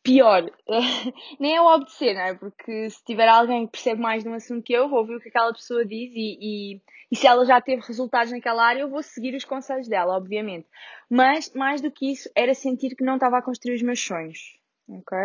pior, 0.02 0.50
nem 1.38 1.56
é 1.56 1.60
o 1.60 1.66
obedecer, 1.66 2.14
não 2.14 2.22
é? 2.22 2.34
Porque 2.34 2.90
se 2.90 3.04
tiver 3.04 3.28
alguém 3.28 3.66
que 3.66 3.72
percebe 3.72 4.00
mais 4.00 4.22
de 4.22 4.28
um 4.28 4.34
assunto 4.34 4.62
que 4.62 4.72
eu, 4.72 4.88
vou 4.88 5.00
ouvir 5.00 5.16
o 5.16 5.20
que 5.20 5.28
aquela 5.28 5.52
pessoa 5.52 5.84
diz 5.84 6.12
e, 6.14 6.38
e, 6.40 6.80
e, 7.10 7.16
se 7.16 7.26
ela 7.26 7.44
já 7.44 7.60
teve 7.60 7.82
resultados 7.82 8.32
naquela 8.32 8.64
área, 8.64 8.80
eu 8.80 8.88
vou 8.88 9.02
seguir 9.02 9.34
os 9.34 9.44
conselhos 9.44 9.88
dela, 9.88 10.16
obviamente. 10.16 10.66
Mas, 11.08 11.52
mais 11.54 11.80
do 11.80 11.90
que 11.90 12.10
isso, 12.12 12.30
era 12.34 12.54
sentir 12.54 12.96
que 12.96 13.04
não 13.04 13.14
estava 13.14 13.38
a 13.38 13.42
construir 13.42 13.74
os 13.74 13.82
meus 13.82 14.00
sonhos, 14.00 14.58
ok? 14.88 15.18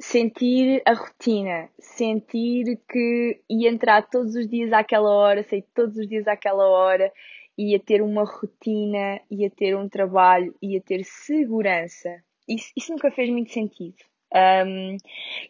Sentir 0.00 0.82
a 0.86 0.94
rotina, 0.94 1.68
sentir 1.78 2.80
que 2.88 3.40
ia 3.50 3.68
entrar 3.68 4.08
todos 4.08 4.34
os 4.34 4.48
dias 4.48 4.72
àquela 4.72 5.10
hora, 5.10 5.42
sair 5.42 5.64
todos 5.74 5.96
os 5.96 6.08
dias 6.08 6.26
àquela 6.26 6.66
hora, 6.68 7.12
ia 7.58 7.78
ter 7.78 8.00
uma 8.00 8.24
rotina, 8.24 9.20
ia 9.30 9.50
ter 9.50 9.76
um 9.76 9.88
trabalho, 9.88 10.54
ia 10.62 10.80
ter 10.80 11.04
segurança 11.04 12.22
isso, 12.54 12.72
isso 12.76 12.92
nunca 12.92 13.10
fez 13.10 13.30
muito 13.30 13.52
sentido. 13.52 13.96
Um, 14.32 14.96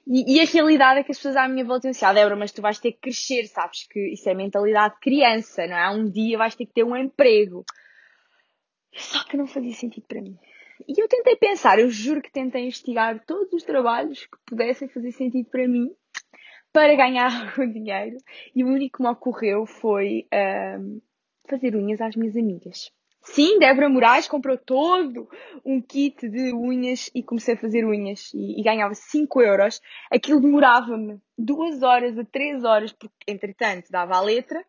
e, 0.07 0.37
e, 0.37 0.40
a 0.40 0.45
realidade 0.45 1.00
é 1.00 1.02
que 1.02 1.11
as 1.12 1.19
pessoas 1.19 1.37
à 1.37 1.47
minha 1.47 1.64
volta 1.64 1.88
dizem 1.88 1.90
assim, 1.90 2.04
ah, 2.07 2.14
Débora, 2.14 2.37
mas 2.37 2.50
tu 2.50 2.62
vais 2.62 2.78
ter 2.78 2.92
que 2.92 3.00
crescer, 3.00 3.47
sabes 3.47 3.87
que 3.87 4.12
isso 4.12 4.28
é 4.28 4.35
mentalidade 4.35 4.95
de 4.95 5.00
criança, 5.00 5.66
não 5.66 5.76
é? 5.76 5.90
Um 5.90 6.11
dia 6.11 6.38
vais 6.38 6.54
ter 6.54 6.64
que 6.64 6.73
ter 6.73 6.85
um 6.85 6.97
emprego. 6.97 7.64
Só 8.95 9.23
que 9.25 9.37
não 9.37 9.47
fazia 9.47 9.75
sentido 9.75 10.07
para 10.09 10.23
mim. 10.23 10.37
E 10.88 11.00
eu 11.00 11.09
tentei 11.09 11.37
pensar, 11.37 11.78
eu 11.78 11.90
juro 11.90 12.23
que 12.23 12.33
tentei 12.33 12.62
investigar 12.62 13.23
todos 13.26 13.52
os 13.52 13.62
trabalhos 13.62 14.25
que 14.26 14.38
pudessem 14.47 14.88
fazer 14.88 15.12
sentido 15.12 15.49
para 15.50 15.69
mim 15.69 15.90
para 16.73 16.95
ganhar 16.95 17.30
algum 17.50 17.71
dinheiro. 17.71 18.16
E 18.54 18.64
o 18.64 18.69
único 18.69 18.97
que 18.97 19.02
me 19.02 19.11
ocorreu 19.11 19.66
foi 19.66 20.26
um, 20.78 21.00
fazer 21.49 21.76
unhas 21.76 22.00
às 22.00 22.16
minhas 22.16 22.37
amigas. 22.37 22.90
Sim, 23.23 23.59
Débora 23.59 23.89
Moraes 23.89 24.27
comprou 24.27 24.57
todo 24.57 25.29
um 25.65 25.81
kit 25.81 26.27
de 26.29 26.55
unhas 26.55 27.11
e 27.15 27.23
comecei 27.23 27.55
a 27.55 27.59
fazer 27.59 27.85
unhas 27.85 28.33
e, 28.35 28.59
e 28.59 28.62
ganhava 28.62 28.95
5 28.95 29.43
euros. 29.43 29.81
Aquilo 30.11 30.41
demorava-me 30.41 31.21
2 31.37 31.83
horas 31.83 32.19
a 32.19 32.25
3 32.25 32.65
horas, 32.65 32.93
porque 32.93 33.15
entretanto 33.29 33.91
dava 33.91 34.17
a 34.17 34.21
letra 34.21 34.65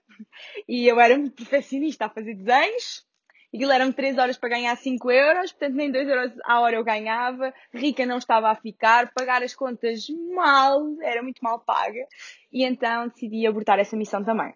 e 0.67 0.86
eu 0.86 1.00
era 1.00 1.17
muito 1.17 1.36
perfeccionista 1.36 2.05
a 2.05 2.10
fazer 2.10 2.36
desenhos. 2.36 3.05
Aquilo 3.53 3.72
eram 3.72 3.91
3 3.91 4.17
horas 4.17 4.38
para 4.38 4.50
ganhar 4.50 4.75
5 4.77 5.12
euros, 5.12 5.51
portanto 5.51 5.75
nem 5.75 5.91
2 5.91 6.08
euros 6.08 6.31
a 6.46 6.60
hora 6.60 6.75
eu 6.75 6.84
ganhava. 6.84 7.53
Rica 7.74 8.05
não 8.05 8.17
estava 8.17 8.50
a 8.50 8.55
ficar, 8.55 9.12
pagar 9.13 9.43
as 9.43 9.55
contas 9.55 10.08
mal, 10.34 10.81
era 11.01 11.24
muito 11.24 11.39
mal 11.41 11.60
paga. 11.60 12.05
E 12.51 12.65
então 12.65 13.08
decidi 13.08 13.48
abortar 13.48 13.79
essa 13.79 13.96
missão 13.96 14.24
também. 14.24 14.53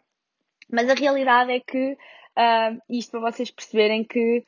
Mas 0.70 0.90
a 0.90 0.94
realidade 0.94 1.52
é 1.52 1.60
que 1.60 1.98
Uh, 2.38 2.82
isto 2.90 3.12
para 3.12 3.32
vocês 3.32 3.50
perceberem 3.50 4.04
que 4.04 4.46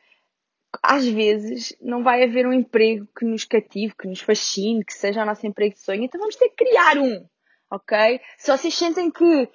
às 0.84 1.08
vezes 1.08 1.75
não 1.82 2.03
vai 2.03 2.24
haver 2.24 2.46
um 2.46 2.53
emprego 2.53 3.08
que 3.17 3.25
nos 3.25 3.46
cative, 3.46 3.96
que 3.96 4.08
nos 4.08 4.22
fascine, 4.22 4.84
que 4.84 4.94
seja 4.94 5.24
o 5.24 5.25
nosso 5.25 5.46
emprego 5.48 5.75
de 5.75 5.82
sonho, 5.82 6.03
então 6.03 6.20
vamos 6.20 6.36
ter 6.36 6.50
que 6.50 6.65
criar 6.65 6.98
um, 6.98 7.25
ok? 7.72 8.20
Se 8.38 8.51
vocês 8.51 8.74
sentem 8.74 9.10
que 9.10 9.50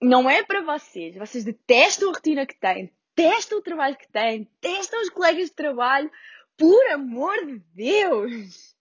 não 0.00 0.28
é 0.28 0.42
para 0.44 0.62
vocês, 0.62 1.16
vocês 1.16 1.44
detestam 1.44 2.10
a 2.10 2.12
rotina 2.12 2.46
que 2.46 2.58
têm, 2.58 2.92
detestam 3.16 3.58
o 3.58 3.62
trabalho 3.62 3.96
que 3.96 4.10
têm, 4.10 4.48
detestam 4.60 5.00
os 5.00 5.10
colegas 5.10 5.46
de 5.46 5.54
trabalho, 5.54 6.10
por 6.56 6.86
amor 6.90 7.46
de 7.46 7.58
Deus, 7.74 8.76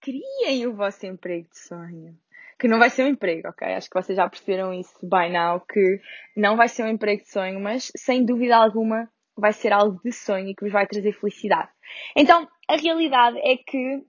criem 0.00 0.66
o 0.66 0.74
vosso 0.74 1.06
emprego 1.06 1.48
de 1.48 1.58
sonho. 1.58 2.18
Que 2.58 2.68
não 2.68 2.78
vai 2.78 2.90
ser 2.90 3.04
um 3.04 3.08
emprego, 3.08 3.48
ok? 3.48 3.68
Acho 3.68 3.88
que 3.88 4.00
vocês 4.00 4.16
já 4.16 4.28
perceberam 4.28 4.74
isso 4.74 4.94
by 5.02 5.30
now, 5.30 5.60
que 5.60 6.00
não 6.36 6.56
vai 6.56 6.68
ser 6.68 6.82
um 6.82 6.88
emprego 6.88 7.22
de 7.22 7.30
sonho, 7.30 7.60
mas 7.60 7.90
sem 7.96 8.24
dúvida 8.24 8.56
alguma 8.56 9.08
vai 9.36 9.52
ser 9.52 9.72
algo 9.72 10.00
de 10.04 10.12
sonho 10.12 10.48
e 10.48 10.54
que 10.54 10.64
vos 10.64 10.72
vai 10.72 10.86
trazer 10.86 11.12
felicidade. 11.12 11.70
Então, 12.16 12.48
a 12.68 12.76
realidade 12.76 13.38
é 13.38 13.56
que 13.56 14.02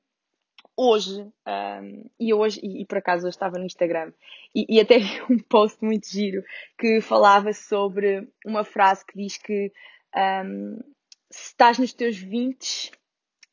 hoje, 0.76 1.22
um, 1.48 2.10
e 2.20 2.34
hoje, 2.34 2.60
e, 2.64 2.82
e, 2.82 2.86
por 2.86 2.98
acaso 2.98 3.28
hoje 3.28 3.36
estava 3.36 3.60
no 3.60 3.66
Instagram, 3.66 4.12
e, 4.56 4.66
e, 4.68 4.80
até 4.80 4.98
vi 5.00 5.22
um 5.30 5.38
post 5.38 5.84
muito 5.84 6.10
giro 6.10 6.42
que 6.78 7.02
falava 7.02 7.54
sobre 7.54 8.28
uma 8.46 8.64
frase 8.64 9.06
que 9.06 9.18
diz 9.18 9.38
que 9.38 9.72
um, 10.16 10.80
se 11.30 11.48
estás 11.50 11.78
nos 11.78 11.94
teus 11.94 12.18
20, 12.18 12.92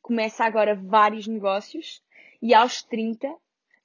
começa 0.01 0.43
agora 0.43 0.73
vários 0.73 1.27
negócios 1.27 2.01
e 2.41 2.53
aos 2.53 2.81
30, 2.81 3.35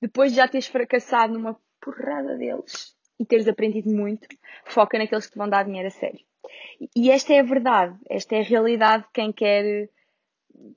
depois 0.03 0.33
de 0.33 0.39
já 0.39 0.49
teres 0.49 0.67
fracassado 0.67 1.33
numa 1.33 1.57
porrada 1.81 2.37
deles 2.37 2.93
e 3.21 3.25
teres 3.25 3.47
aprendido 3.47 3.89
muito, 3.89 4.27
foca 4.65 4.99
naqueles 4.99 5.27
que 5.27 5.33
te 5.33 5.39
vão 5.39 5.49
dar 5.49 5.65
dinheiro 5.65 5.87
a 5.87 5.91
sério. 5.91 6.19
E 6.97 7.09
esta 7.09 7.33
é 7.33 7.39
a 7.39 7.45
verdade, 7.45 7.97
esta 8.11 8.35
é 8.35 8.41
a 8.41 8.45
realidade 8.45 9.05
de 9.05 9.11
quem 9.15 9.33
quer, 9.33 9.89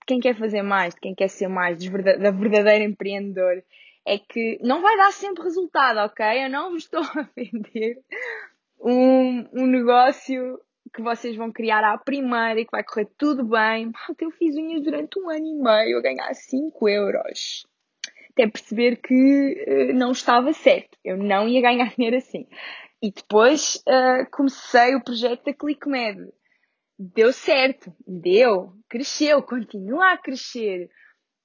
quem 0.06 0.20
quer 0.20 0.38
fazer 0.38 0.62
mais, 0.62 0.94
de 0.94 1.02
quem 1.02 1.16
quer 1.16 1.28
ser 1.28 1.48
mais, 1.48 1.80
da 1.80 2.30
verdadeira 2.30 2.84
empreendedor. 2.84 3.64
É 4.06 4.20
que 4.20 4.60
não 4.62 4.84
vai 4.84 4.96
dar 4.96 5.12
sempre 5.12 5.44
resultado, 5.44 5.98
ok? 5.98 6.46
Eu 6.46 6.50
não 6.52 6.70
vos 6.70 6.84
estou 6.84 7.02
a 7.18 7.28
vender 7.36 8.00
um, 8.80 9.48
um 9.52 9.66
negócio 9.66 10.62
que 10.94 11.02
vocês 11.02 11.36
vão 11.36 11.52
criar 11.52 11.84
à 11.84 11.98
primeira 11.98 12.60
e 12.60 12.66
que 12.66 12.72
vai 12.72 12.84
correr 12.84 13.10
tudo 13.18 13.44
bem. 13.44 13.92
Eu 14.20 14.30
fiz 14.30 14.56
unhas 14.56 14.84
durante 14.84 15.20
um 15.20 15.32
ano 15.32 15.48
e 15.48 15.54
meio 15.56 15.98
a 15.98 16.02
ganhar 16.02 16.32
5 16.32 16.88
euros. 16.88 17.66
Até 18.36 18.50
perceber 18.50 18.98
que 18.98 19.66
uh, 19.94 19.94
não 19.96 20.12
estava 20.12 20.52
certo. 20.52 20.98
Eu 21.04 21.18
não 21.18 21.48
ia 21.48 21.62
ganhar 21.62 21.90
dinheiro 21.96 22.18
assim. 22.18 22.46
E 23.02 23.12
depois 23.12 23.82
uh, 23.88 24.30
comecei 24.32 24.96
o 24.96 25.04
projeto 25.04 25.46
da 25.46 25.54
ClickMed. 25.54 26.32
Deu 26.98 27.32
certo, 27.34 27.94
deu, 28.08 28.74
cresceu, 28.90 29.42
continua 29.42 30.14
a 30.14 30.18
crescer. 30.18 30.90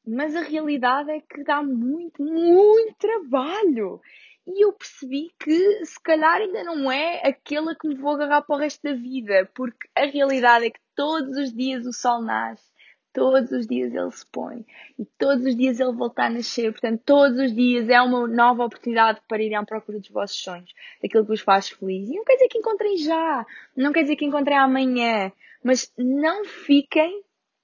Mas 0.06 0.34
a 0.34 0.42
realidade 0.42 1.10
é 1.10 1.20
que 1.20 1.44
dá 1.44 1.62
muito, 1.62 2.22
muito 2.22 2.96
trabalho. 2.98 4.00
E 4.46 4.64
eu 4.64 4.72
percebi 4.72 5.30
que 5.38 5.84
se 5.84 6.00
calhar 6.02 6.40
ainda 6.40 6.64
não 6.64 6.90
é 6.90 7.20
aquela 7.28 7.74
que 7.74 7.86
me 7.86 7.94
vou 7.94 8.14
agarrar 8.14 8.42
para 8.42 8.56
o 8.56 8.58
resto 8.58 8.82
da 8.82 8.94
vida, 8.94 9.48
porque 9.54 9.88
a 9.96 10.06
realidade 10.06 10.66
é 10.66 10.70
que 10.70 10.80
todos 10.96 11.36
os 11.36 11.52
dias 11.52 11.86
o 11.86 11.92
sol 11.92 12.22
nasce, 12.22 12.69
todos 13.12 13.50
os 13.52 13.66
dias 13.66 13.94
ele 13.94 14.10
se 14.10 14.26
põe 14.26 14.64
e 14.98 15.04
todos 15.04 15.44
os 15.44 15.56
dias 15.56 15.80
ele 15.80 15.92
volta 15.92 16.24
a 16.24 16.30
nascer. 16.30 16.70
Portanto, 16.72 17.02
todos 17.04 17.38
os 17.38 17.54
dias 17.54 17.88
é 17.88 18.00
uma 18.00 18.26
nova 18.26 18.64
oportunidade 18.64 19.20
para 19.28 19.42
irem 19.42 19.56
à 19.56 19.64
procura 19.64 19.98
dos 19.98 20.08
vossos 20.10 20.38
sonhos, 20.38 20.72
daquilo 21.02 21.24
que 21.24 21.30
vos 21.30 21.40
faz 21.40 21.68
feliz. 21.68 22.08
E 22.08 22.14
não 22.14 22.24
quer 22.24 22.34
dizer 22.34 22.48
que 22.48 22.58
encontrem 22.58 22.96
já, 22.98 23.46
não 23.76 23.92
quer 23.92 24.02
dizer 24.02 24.16
que 24.16 24.24
encontrem 24.24 24.58
amanhã, 24.58 25.32
mas 25.62 25.92
não 25.98 26.44
fiquem, 26.44 27.22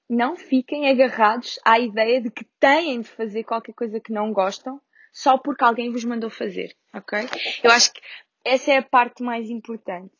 não 0.08 0.36
fiquem 0.36 0.88
agarrados 0.88 1.58
à 1.64 1.78
ideia 1.78 2.20
de 2.20 2.30
que 2.30 2.44
têm 2.60 3.00
de 3.00 3.08
fazer 3.08 3.44
qualquer 3.44 3.74
coisa 3.74 4.00
que 4.00 4.12
não 4.12 4.32
gostam 4.32 4.80
só 5.12 5.38
porque 5.38 5.64
alguém 5.64 5.90
vos 5.90 6.04
mandou 6.04 6.28
fazer, 6.28 6.76
ok? 6.92 7.20
Eu 7.64 7.70
acho 7.70 7.90
que 7.90 8.00
essa 8.44 8.70
é 8.70 8.78
a 8.78 8.82
parte 8.82 9.22
mais 9.22 9.48
importante. 9.48 10.14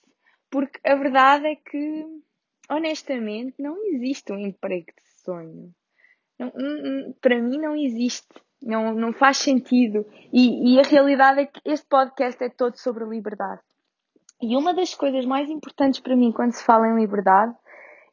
Porque 0.50 0.80
a 0.84 0.94
verdade 0.94 1.46
é 1.46 1.56
que, 1.56 2.06
honestamente, 2.70 3.54
não 3.60 3.76
existe 3.84 4.32
um 4.32 4.38
emprego 4.38 4.86
de 4.86 5.02
sonho. 5.26 5.70
Não, 6.38 6.52
para 7.20 7.42
mim 7.42 7.58
não 7.58 7.76
existe. 7.76 8.26
Não, 8.62 8.94
não 8.94 9.12
faz 9.12 9.36
sentido. 9.36 10.06
E, 10.32 10.74
e 10.74 10.80
a 10.80 10.82
realidade 10.82 11.40
é 11.40 11.46
que 11.46 11.60
este 11.64 11.86
podcast 11.86 12.42
é 12.42 12.48
todo 12.48 12.76
sobre 12.76 13.04
liberdade. 13.04 13.60
E 14.40 14.56
uma 14.56 14.72
das 14.72 14.94
coisas 14.94 15.26
mais 15.26 15.50
importantes 15.50 16.00
para 16.00 16.16
mim 16.16 16.32
quando 16.32 16.52
se 16.52 16.64
fala 16.64 16.88
em 16.88 16.96
liberdade 16.96 17.54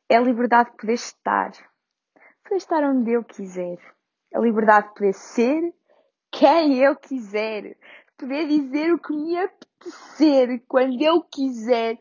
é 0.10 0.18
a 0.18 0.22
liberdade 0.22 0.72
de 0.72 0.78
poder 0.78 0.94
estar. 0.94 1.52
Poder 2.44 2.58
estar 2.58 2.84
onde 2.84 3.12
eu 3.12 3.24
quiser. 3.24 3.78
A 4.34 4.40
liberdade 4.40 4.90
de 4.90 4.94
poder 4.96 5.14
ser 5.14 5.74
quem 6.32 6.80
eu 6.80 6.96
quiser, 6.96 7.78
poder 8.18 8.48
dizer 8.48 8.92
o 8.92 9.00
que 9.00 9.14
me 9.14 9.38
apetecer, 9.38 10.64
quando 10.68 11.00
eu 11.00 11.22
quiser, 11.22 12.00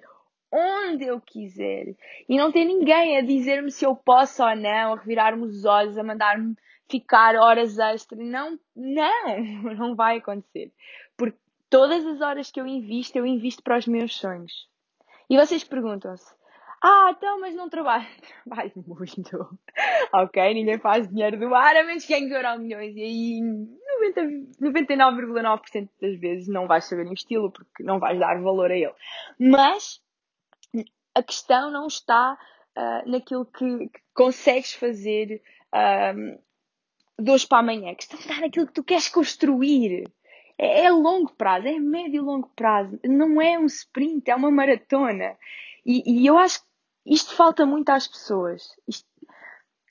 onde 0.53 1.05
eu 1.05 1.21
quiser. 1.21 1.95
E 2.29 2.37
não 2.37 2.53
ter 2.53 2.65
ninguém 2.65 3.17
a 3.17 3.23
dizer-me 3.23 3.71
se 3.71 3.85
eu 3.85 3.97
posso 3.97 4.45
ou 4.45 4.55
não, 4.55 4.93
a 4.93 4.97
revirar-me 4.97 5.45
os 5.45 5.65
olhos, 5.65 5.97
a 5.97 6.03
mandar-me 6.03 6.55
ficar 6.91 7.35
horas 7.37 7.79
extras. 7.79 8.21
Não, 8.21 8.59
não, 8.77 9.43
não 9.75 9.97
vai 9.97 10.19
acontecer. 10.19 10.71
Porque 11.17 11.39
todas 11.71 12.05
as 12.05 12.21
horas 12.21 12.51
que 12.51 12.61
eu 12.61 12.67
invisto, 12.67 13.17
eu 13.17 13.25
invisto 13.25 13.63
para 13.63 13.79
os 13.79 13.87
meus 13.87 14.15
sonhos. 14.15 14.69
E 15.31 15.37
vocês 15.37 15.65
perguntam-se, 15.65 16.35
ah, 16.85 17.15
então, 17.17 17.41
mas 17.41 17.55
não 17.55 17.71
trabalho. 17.71 18.07
Trabalho 18.45 18.73
muito. 18.87 19.59
ok, 20.13 20.55
ninguém 20.55 20.79
faz 20.79 21.09
dinheiro 21.09 21.39
do 21.39 21.55
ar, 21.55 21.77
a 21.77 21.85
menos 21.85 22.05
que 22.05 22.13
ganhe 22.13 22.31
euro 22.31 22.61
milhões. 22.61 22.95
E 22.97 23.03
aí 23.03 23.41
99,9% 24.61 25.89
das 26.01 26.19
vezes 26.19 26.49
não 26.49 26.67
vais 26.67 26.85
saber 26.85 27.07
investi-lo 27.07 27.53
porque 27.53 27.85
não 27.85 28.01
vais 28.01 28.19
dar 28.19 28.41
valor 28.43 28.71
a 28.71 28.77
ele. 28.77 28.93
Mas 29.39 30.03
a 31.15 31.23
questão 31.23 31.71
não 31.71 31.87
está 31.87 32.39
uh, 32.77 33.11
naquilo 33.11 33.45
que, 33.45 33.89
que, 33.89 34.01
consegues 34.15 34.75
fazer 34.75 35.43
um, 36.15 36.39
de 37.23 37.31
hoje 37.31 37.47
para 37.47 37.59
amanhã. 37.59 37.93
A 37.93 37.95
questão 37.95 38.19
está 38.19 38.41
naquilo 38.41 38.67
que 38.67 38.75
tu 38.75 38.85
queres 38.85 39.09
construir. 39.09 40.11
É, 40.59 40.85
é 40.85 40.91
longo 40.91 41.33
prazo, 41.35 41.67
é 41.67 41.79
médio 41.79 42.17
e 42.17 42.25
longo 42.25 42.51
prazo. 42.55 42.99
Não 43.05 43.41
é 43.41 43.59
um 43.59 43.67
sprint, 43.67 44.31
é 44.31 44.35
uma 44.35 44.51
maratona. 44.51 45.37
E, 45.85 46.03
e 46.23 46.27
eu 46.27 46.39
acho 46.39 46.61
que 46.61 46.67
isto 47.07 47.35
falta 47.35 47.67
muito 47.67 47.91
às 47.91 48.07
pessoas. 48.07 48.63
Isto, 48.87 49.07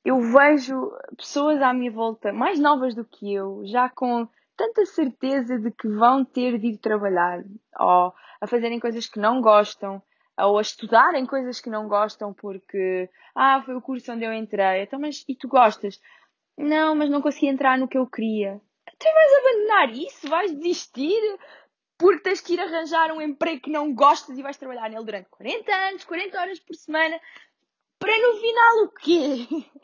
eu 0.04 0.20
vejo 0.20 0.92
pessoas 1.16 1.62
à 1.62 1.74
minha 1.74 1.92
volta 1.92 2.34
mais 2.34 2.60
novas 2.60 2.96
do 2.96 3.06
que 3.06 3.34
eu, 3.34 3.62
já 3.66 3.88
com 3.90 4.28
tanta 4.58 4.86
certeza 4.86 5.60
de 5.60 5.72
que 5.72 5.88
vão 5.88 6.26
ter 6.26 6.58
de 6.58 6.68
ir 6.68 6.78
trabalhar, 6.78 7.44
ou 7.80 8.14
a 8.40 8.48
fazerem 8.48 8.80
coisas 8.80 9.08
que 9.08 9.20
não 9.20 9.42
gostam, 9.42 10.02
ou 10.40 10.58
a 10.58 10.62
estudarem 10.62 11.26
coisas 11.26 11.60
que 11.60 11.70
não 11.70 11.88
gostam 11.88 12.34
porque, 12.34 13.10
ah, 13.36 13.62
foi 13.64 13.76
o 13.76 13.82
curso 13.82 14.12
onde 14.12 14.26
eu 14.26 14.34
entrei, 14.34 14.84
então, 14.84 15.00
mas 15.00 15.24
e 15.28 15.36
tu 15.36 15.48
gostas? 15.48 16.00
Não, 16.58 16.96
mas 16.96 17.10
não 17.10 17.22
consegui 17.22 17.48
entrar 17.48 17.78
no 17.78 17.88
que 17.88 17.98
eu 17.98 18.08
queria. 18.08 18.62
Tu 18.98 19.06
vais 19.06 19.34
abandonar 19.34 19.90
isso? 19.92 20.28
Vais 20.28 20.54
desistir? 20.54 21.40
Porque 21.98 22.24
tens 22.24 22.42
que 22.42 22.54
ir 22.54 22.60
arranjar 22.60 23.12
um 23.12 23.22
emprego 23.22 23.62
que 23.62 23.72
não 23.72 23.94
gostas 23.94 24.38
e 24.38 24.42
vais 24.42 24.58
trabalhar 24.58 24.90
nele 24.90 25.06
durante 25.06 25.30
40 25.30 25.72
anos, 25.72 26.04
40 26.04 26.40
horas 26.40 26.60
por 26.60 26.76
semana, 26.76 27.20
para 28.00 28.18
no 28.18 28.40
final 28.40 28.84
o 28.86 28.90
quê? 28.90 29.48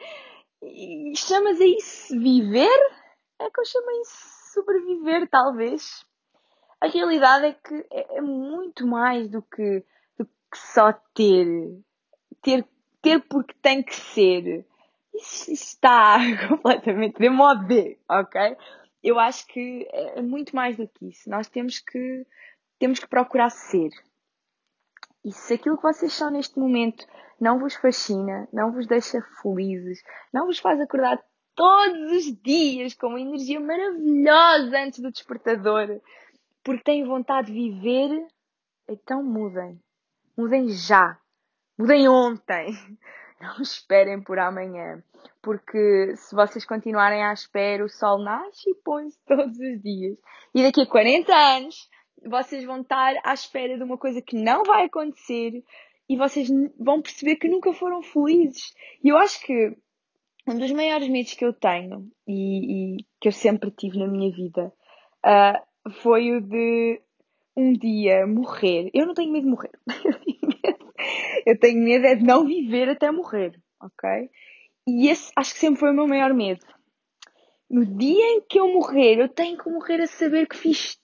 E 0.60 1.16
chamas 1.16 1.62
a 1.62 1.66
isso 1.66 2.20
viver? 2.20 2.80
É 3.40 3.48
que 3.48 3.60
eu 3.60 3.66
chamo 3.66 3.90
a 3.90 4.02
isso 4.02 4.38
sobreviver, 4.54 5.30
talvez. 5.30 6.04
A 6.82 6.88
realidade 6.88 7.46
é 7.46 7.54
que 7.54 7.76
é, 7.92 8.18
é 8.18 8.22
muito 8.22 8.88
mais 8.88 9.30
do 9.30 9.44
que 9.44 9.86
só 10.58 10.94
ter. 11.14 11.48
ter. 12.42 12.66
ter 13.02 13.20
porque 13.22 13.54
tem 13.62 13.84
que 13.84 13.96
ser. 13.96 14.66
Isso 15.14 15.52
está 15.52 16.18
completamente 16.48 17.18
de 17.20 17.30
modé, 17.30 17.98
ok? 18.10 18.56
Eu 19.04 19.20
acho 19.20 19.48
que 19.48 19.88
é, 19.92 20.20
é 20.20 20.22
muito 20.22 20.56
mais 20.56 20.78
do 20.78 20.88
que 20.88 21.10
isso. 21.10 21.30
Nós 21.30 21.48
temos 21.48 21.80
que, 21.80 22.26
temos 22.78 23.00
que 23.00 23.08
procurar 23.08 23.50
ser. 23.50 23.90
E 25.24 25.32
se 25.32 25.56
aquilo 25.56 25.78
que 25.78 25.84
vocês 25.84 26.14
são 26.14 26.30
neste 26.32 26.58
momento 26.60 27.06
não 27.40 27.60
vos 27.60 27.76
fascina, 27.76 28.48
não 28.52 28.72
vos 28.72 28.88
deixa 28.88 29.22
felizes, 29.42 30.02
não 30.34 30.46
vos 30.46 30.60
faz 30.60 30.80
acordar 30.80 31.22
todos 31.56 32.12
os 32.12 32.42
dias 32.42 32.94
com 32.94 33.08
uma 33.08 33.20
energia 33.20 33.60
maravilhosa 33.60 34.78
antes 34.78 35.00
do 35.00 35.12
despertador, 35.12 36.00
porque 36.64 36.84
têm 36.84 37.06
vontade 37.06 37.48
de 37.48 37.54
viver, 37.54 38.28
então 38.88 39.24
mudem. 39.24 39.80
Mudem 40.38 40.70
já. 40.70 41.18
Mudem 41.78 42.08
ontem. 42.08 42.78
Não 43.42 43.62
esperem 43.62 44.22
por 44.22 44.38
amanhã. 44.40 45.04
Porque 45.42 46.16
se 46.16 46.36
vocês 46.36 46.66
continuarem 46.66 47.24
à 47.24 47.34
espera, 47.34 47.84
o 47.84 47.90
sol 47.90 48.20
nasce 48.20 48.70
e 48.70 48.76
põe-se 48.76 49.18
todos 49.26 49.58
os 49.58 49.82
dias. 49.82 50.18
E 50.54 50.64
daqui 50.64 50.82
a 50.82 50.86
40 50.86 51.34
anos 51.34 51.90
vocês 52.26 52.64
vão 52.64 52.82
estar 52.82 53.16
à 53.24 53.34
espera 53.34 53.78
de 53.78 53.84
uma 53.84 53.98
coisa 53.98 54.22
que 54.22 54.36
não 54.36 54.64
vai 54.64 54.86
acontecer 54.86 55.64
e 56.10 56.16
vocês 56.16 56.50
vão 56.80 57.02
perceber 57.02 57.36
que 57.36 57.48
nunca 57.48 57.74
foram 57.74 58.02
felizes. 58.02 58.74
E 59.04 59.10
eu 59.10 59.18
acho 59.18 59.42
que 59.42 59.76
um 60.48 60.58
dos 60.58 60.72
maiores 60.72 61.08
medos 61.10 61.34
que 61.34 61.46
eu 61.46 61.54
tenho 61.54 62.10
e, 62.26 62.96
e 62.96 63.06
que 63.20 63.28
eu 63.28 63.32
sempre 63.32 63.70
tive 63.72 64.00
na 64.00 64.08
minha 64.08 64.32
vida 64.32 64.74
uh, 65.26 65.92
foi 66.02 66.32
o 66.32 66.42
de 66.42 67.02
um 67.56 67.74
dia 67.74 68.26
morrer. 68.26 68.90
Eu 68.94 69.06
não 69.06 69.14
tenho 69.14 69.32
medo 69.32 69.44
de 69.46 69.50
morrer. 69.50 69.72
eu 71.48 71.58
tenho 71.58 71.82
medo 71.82 72.06
é 72.06 72.14
de 72.14 72.26
não 72.26 72.46
viver 72.46 72.90
até 72.90 73.10
morrer, 73.10 73.58
ok? 73.82 74.30
E 74.86 75.08
esse 75.08 75.32
acho 75.34 75.54
que 75.54 75.62
sempre 75.62 75.80
foi 75.80 75.92
o 75.92 75.94
meu 75.94 76.06
maior 76.06 76.34
medo. 76.34 76.66
No 77.70 77.86
dia 77.86 78.26
em 78.34 78.42
que 78.42 78.60
eu 78.60 78.68
morrer, 78.68 79.18
eu 79.18 79.30
tenho 79.30 79.58
que 79.58 79.70
morrer 79.70 80.02
a 80.02 80.08
saber 80.08 80.46
que 80.46 80.58
fiz 80.58 81.00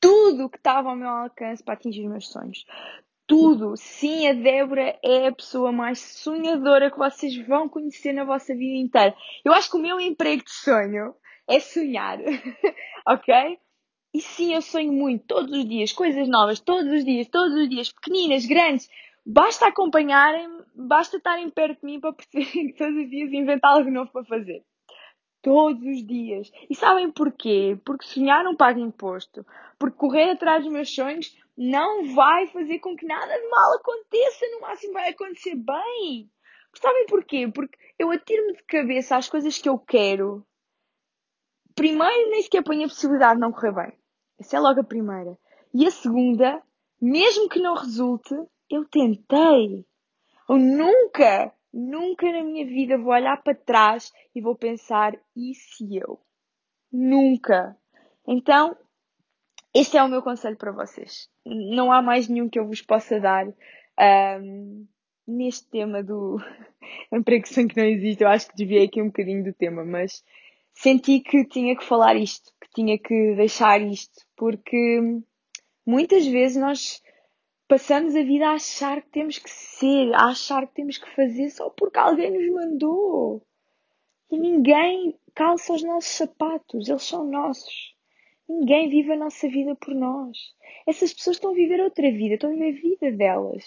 tudo 0.00 0.44
o 0.44 0.48
que 0.50 0.56
estava 0.56 0.88
ao 0.88 0.94
meu 0.94 1.08
alcance 1.08 1.64
para 1.64 1.74
atingir 1.74 2.04
os 2.04 2.10
meus 2.10 2.28
sonhos. 2.28 2.64
Tudo. 3.26 3.76
Sim, 3.76 4.28
a 4.28 4.32
Débora 4.34 4.96
é 5.02 5.26
a 5.26 5.32
pessoa 5.32 5.72
mais 5.72 5.98
sonhadora 5.98 6.88
que 6.88 6.98
vocês 6.98 7.36
vão 7.44 7.68
conhecer 7.68 8.12
na 8.12 8.22
vossa 8.22 8.54
vida 8.54 8.78
inteira. 8.78 9.16
Eu 9.44 9.52
acho 9.52 9.68
que 9.68 9.76
o 9.76 9.82
meu 9.82 9.98
emprego 9.98 10.44
de 10.44 10.52
sonho 10.52 11.12
é 11.48 11.58
sonhar. 11.58 12.18
ok? 13.04 13.58
E 14.14 14.20
sim, 14.20 14.54
eu 14.54 14.62
sonho 14.62 14.92
muito, 14.92 15.24
todos 15.26 15.50
os 15.50 15.68
dias, 15.68 15.90
coisas 15.90 16.28
novas, 16.28 16.60
todos 16.60 16.92
os 16.92 17.04
dias, 17.04 17.26
todos 17.28 17.56
os 17.56 17.68
dias, 17.68 17.90
pequeninas, 17.90 18.46
grandes. 18.46 18.88
Basta 19.24 19.68
acompanharem, 19.68 20.48
basta 20.74 21.16
estarem 21.16 21.48
perto 21.48 21.80
de 21.80 21.86
mim 21.86 22.00
para 22.00 22.12
perceberem 22.12 22.68
que 22.68 22.78
todos 22.78 22.96
os 22.96 23.08
dias 23.08 23.32
invento 23.32 23.64
algo 23.64 23.90
novo 23.90 24.10
para 24.10 24.24
fazer. 24.24 24.64
Todos 25.40 25.82
os 25.82 26.06
dias. 26.06 26.50
E 26.68 26.74
sabem 26.74 27.10
porquê? 27.10 27.78
Porque 27.84 28.06
sonhar 28.06 28.44
não 28.44 28.56
paga 28.56 28.80
imposto. 28.80 29.44
Porque 29.78 29.96
correr 29.96 30.30
atrás 30.30 30.62
dos 30.62 30.72
meus 30.72 30.92
sonhos 30.92 31.36
não 31.56 32.14
vai 32.14 32.46
fazer 32.48 32.78
com 32.78 32.96
que 32.96 33.06
nada 33.06 33.32
de 33.32 33.48
mal 33.48 33.74
aconteça. 33.74 34.46
No 34.52 34.60
máximo 34.60 34.92
vai 34.92 35.10
acontecer 35.10 35.56
bem. 35.56 36.30
Sabem 36.74 37.06
porquê? 37.06 37.50
Porque 37.52 37.76
eu 37.98 38.10
atiro-me 38.10 38.54
de 38.54 38.62
cabeça 38.64 39.16
às 39.16 39.28
coisas 39.28 39.58
que 39.58 39.68
eu 39.68 39.78
quero. 39.78 40.44
Primeiro, 41.74 42.30
nem 42.30 42.42
sequer 42.42 42.62
ponho 42.62 42.84
a 42.84 42.88
possibilidade 42.88 43.34
de 43.34 43.40
não 43.40 43.52
correr 43.52 43.72
bem. 43.72 43.92
Essa 44.38 44.56
é 44.56 44.60
logo 44.60 44.80
a 44.80 44.84
primeira. 44.84 45.38
E 45.74 45.86
a 45.86 45.90
segunda, 45.90 46.62
mesmo 47.00 47.48
que 47.48 47.60
não 47.60 47.74
resulte, 47.74 48.34
eu 48.72 48.86
tentei. 48.86 49.84
Eu 50.48 50.56
nunca, 50.56 51.52
nunca 51.72 52.32
na 52.32 52.42
minha 52.42 52.66
vida 52.66 52.96
vou 52.96 53.12
olhar 53.12 53.40
para 53.42 53.54
trás 53.54 54.10
e 54.34 54.40
vou 54.40 54.56
pensar, 54.56 55.12
e 55.36 55.54
se 55.54 55.96
eu? 55.96 56.18
Nunca. 56.90 57.76
Então, 58.26 58.76
este 59.74 59.96
é 59.96 60.02
o 60.02 60.08
meu 60.08 60.22
conselho 60.22 60.56
para 60.56 60.72
vocês. 60.72 61.28
Não 61.44 61.92
há 61.92 62.00
mais 62.00 62.28
nenhum 62.28 62.48
que 62.48 62.58
eu 62.58 62.66
vos 62.66 62.80
possa 62.80 63.20
dar 63.20 63.46
um, 64.40 64.86
neste 65.26 65.68
tema 65.68 66.02
do 66.02 66.38
emprego 67.12 67.44
que 67.44 67.76
não 67.76 67.84
existe. 67.84 68.22
Eu 68.22 68.28
acho 68.28 68.48
que 68.48 68.56
desviei 68.56 68.86
aqui 68.86 69.02
um 69.02 69.06
bocadinho 69.06 69.44
do 69.44 69.52
tema, 69.52 69.84
mas 69.84 70.24
senti 70.72 71.20
que 71.20 71.44
tinha 71.46 71.76
que 71.76 71.84
falar 71.84 72.16
isto, 72.16 72.52
que 72.60 72.68
tinha 72.74 72.98
que 72.98 73.34
deixar 73.34 73.80
isto, 73.82 74.24
porque 74.36 75.00
muitas 75.86 76.26
vezes 76.26 76.56
nós 76.56 77.02
passamos 77.72 78.14
a 78.14 78.22
vida 78.22 78.48
a 78.48 78.52
achar 78.52 79.00
que 79.00 79.08
temos 79.08 79.38
que 79.38 79.48
ser, 79.48 80.12
a 80.12 80.26
achar 80.26 80.66
que 80.66 80.74
temos 80.74 80.98
que 80.98 81.08
fazer 81.16 81.48
só 81.48 81.70
porque 81.70 81.98
alguém 81.98 82.30
nos 82.30 82.52
mandou. 82.52 83.40
E 84.30 84.38
ninguém 84.38 85.18
calça 85.34 85.72
os 85.72 85.82
nossos 85.82 86.10
sapatos, 86.10 86.90
eles 86.90 87.02
são 87.02 87.24
nossos. 87.24 87.96
Ninguém 88.46 88.90
vive 88.90 89.12
a 89.12 89.16
nossa 89.16 89.48
vida 89.48 89.74
por 89.74 89.94
nós. 89.94 90.36
Essas 90.86 91.14
pessoas 91.14 91.36
estão 91.36 91.52
a 91.52 91.54
viver 91.54 91.80
outra 91.80 92.10
vida, 92.10 92.34
estão 92.34 92.50
a 92.50 92.52
viver 92.52 92.76
a 92.76 92.82
vida 92.82 93.16
delas. 93.16 93.64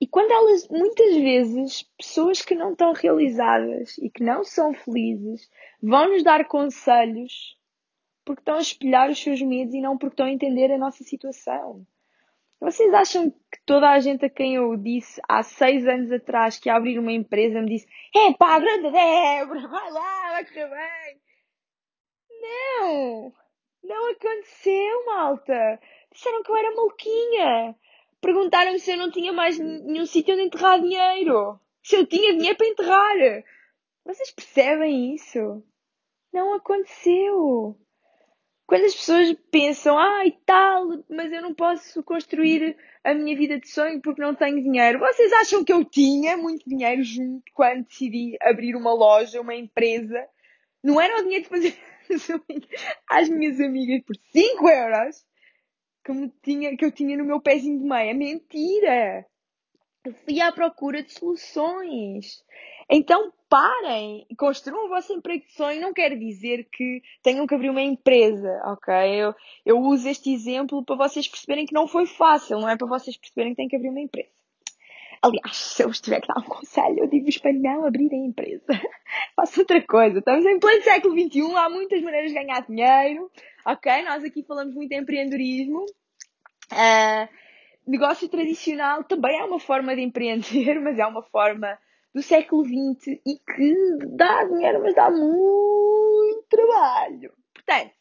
E 0.00 0.06
quando 0.06 0.30
elas, 0.30 0.68
muitas 0.68 1.16
vezes, 1.16 1.82
pessoas 1.98 2.40
que 2.40 2.54
não 2.54 2.70
estão 2.70 2.92
realizadas 2.92 3.98
e 3.98 4.10
que 4.10 4.22
não 4.22 4.44
são 4.44 4.72
felizes, 4.72 5.50
vão 5.82 6.08
nos 6.08 6.22
dar 6.22 6.46
conselhos 6.46 7.58
porque 8.24 8.42
estão 8.42 8.54
a 8.54 8.60
espelhar 8.60 9.10
os 9.10 9.20
seus 9.20 9.42
medos 9.42 9.74
e 9.74 9.80
não 9.80 9.98
porque 9.98 10.12
estão 10.12 10.26
a 10.26 10.32
entender 10.32 10.70
a 10.70 10.78
nossa 10.78 11.02
situação. 11.02 11.84
Vocês 12.64 12.94
acham 12.94 13.30
que 13.30 13.60
toda 13.66 13.90
a 13.90 14.00
gente 14.00 14.24
a 14.24 14.30
quem 14.30 14.54
eu 14.54 14.74
disse 14.74 15.20
há 15.28 15.42
seis 15.42 15.86
anos 15.86 16.10
atrás 16.10 16.58
que 16.58 16.70
ia 16.70 16.74
abrir 16.74 16.98
uma 16.98 17.12
empresa 17.12 17.60
me 17.60 17.68
disse 17.68 17.86
é 18.16 18.32
pá, 18.32 18.58
grande 18.58 18.90
Débora, 18.90 19.68
vai 19.68 19.90
lá, 19.90 20.28
vai 20.30 20.46
correr 20.46 20.70
bem? 20.70 21.20
Não! 22.40 23.34
Não 23.82 24.10
aconteceu, 24.10 25.04
malta! 25.04 25.78
Disseram 26.10 26.42
que 26.42 26.50
eu 26.50 26.56
era 26.56 26.74
maluquinha! 26.74 27.76
Perguntaram-me 28.18 28.80
se 28.80 28.92
eu 28.92 28.96
não 28.96 29.10
tinha 29.10 29.30
mais 29.30 29.58
nenhum 29.58 30.06
sítio 30.06 30.32
onde 30.32 30.44
enterrar 30.44 30.80
dinheiro. 30.80 31.60
Se 31.82 31.96
eu 31.96 32.06
tinha 32.06 32.32
dinheiro 32.32 32.56
para 32.56 32.66
enterrar. 32.66 33.44
Vocês 34.06 34.30
percebem 34.30 35.14
isso? 35.14 35.62
Não 36.32 36.54
aconteceu. 36.54 37.78
Quando 38.66 38.84
as 38.84 38.94
pessoas 38.94 39.36
pensam, 39.50 39.98
ah, 39.98 40.26
e 40.26 40.32
tal, 40.46 41.04
mas 41.08 41.30
eu 41.30 41.42
não 41.42 41.54
posso 41.54 42.02
construir 42.02 42.76
a 43.02 43.12
minha 43.12 43.36
vida 43.36 43.58
de 43.60 43.68
sonho 43.68 44.00
porque 44.00 44.22
não 44.22 44.34
tenho 44.34 44.62
dinheiro. 44.62 44.98
Vocês 44.98 45.32
acham 45.34 45.62
que 45.62 45.72
eu 45.72 45.84
tinha 45.84 46.36
muito 46.36 46.66
dinheiro 46.66 47.02
junto 47.02 47.44
quando 47.52 47.84
decidi 47.84 48.36
abrir 48.40 48.74
uma 48.74 48.94
loja, 48.94 49.40
uma 49.40 49.54
empresa? 49.54 50.26
Não 50.82 50.98
era 50.98 51.18
o 51.18 51.22
dinheiro 51.22 51.44
de 51.44 51.50
fazer 51.50 51.78
às 53.08 53.28
minhas 53.28 53.60
amigas 53.60 54.02
por 54.06 54.16
5 54.32 54.68
euros 54.68 55.24
que, 56.04 56.12
me 56.12 56.32
tinha, 56.42 56.76
que 56.76 56.84
eu 56.84 56.92
tinha 56.92 57.16
no 57.16 57.24
meu 57.24 57.40
pezinho 57.40 57.78
de 57.78 57.84
meia. 57.84 58.14
Mentira! 58.14 59.26
Eu 60.04 60.12
fui 60.12 60.40
à 60.40 60.52
procura 60.52 61.02
de 61.02 61.12
soluções. 61.12 62.44
Então 62.88 63.32
parem, 63.48 64.26
construam 64.36 64.86
o 64.86 64.88
vosso 64.88 65.12
emprego 65.12 65.44
de 65.44 65.52
sonho. 65.52 65.80
Não 65.80 65.92
quer 65.92 66.16
dizer 66.18 66.68
que 66.72 67.02
tenham 67.22 67.46
que 67.46 67.54
abrir 67.54 67.70
uma 67.70 67.82
empresa, 67.82 68.60
ok? 68.64 68.94
Eu, 68.94 69.34
eu 69.64 69.78
uso 69.78 70.08
este 70.08 70.32
exemplo 70.32 70.84
para 70.84 70.96
vocês 70.96 71.28
perceberem 71.28 71.66
que 71.66 71.74
não 71.74 71.86
foi 71.86 72.06
fácil, 72.06 72.60
não 72.60 72.68
é 72.68 72.76
para 72.76 72.88
vocês 72.88 73.16
perceberem 73.16 73.52
que 73.52 73.56
têm 73.56 73.68
que 73.68 73.76
abrir 73.76 73.90
uma 73.90 74.00
empresa. 74.00 74.34
Aliás, 75.22 75.56
se 75.56 75.82
eu 75.82 75.88
estiver 75.88 76.20
a 76.22 76.34
dar 76.34 76.40
um 76.40 76.48
conselho, 76.48 76.98
eu 76.98 77.06
digo-vos 77.06 77.38
para 77.38 77.52
não 77.54 77.86
abrirem 77.86 78.26
empresa. 78.26 78.66
Faça 79.34 79.60
outra 79.60 79.80
coisa. 79.80 80.18
Estamos 80.18 80.44
em 80.44 80.58
pleno 80.58 80.82
século 80.82 81.18
XXI, 81.18 81.56
há 81.56 81.70
muitas 81.70 82.02
maneiras 82.02 82.30
de 82.30 82.38
ganhar 82.38 82.60
dinheiro. 82.66 83.30
Ok? 83.64 84.02
Nós 84.02 84.22
aqui 84.22 84.42
falamos 84.42 84.74
muito 84.74 84.92
em 84.92 84.98
empreendedorismo. 84.98 85.86
Uh, 86.70 87.28
negócio 87.86 88.28
tradicional 88.28 89.04
também 89.04 89.38
é 89.38 89.44
uma 89.44 89.58
forma 89.58 89.96
de 89.96 90.02
empreender, 90.02 90.78
mas 90.84 90.98
é 90.98 91.06
uma 91.06 91.22
forma 91.22 91.78
do 92.14 92.22
século 92.22 92.64
XX 92.64 93.18
e 93.26 93.38
que 93.38 93.98
dá 94.16 94.44
dinheiro, 94.44 94.80
mas 94.82 94.94
dá 94.94 95.10
muito 95.10 96.46
trabalho. 96.48 97.32
Portanto, 97.52 97.92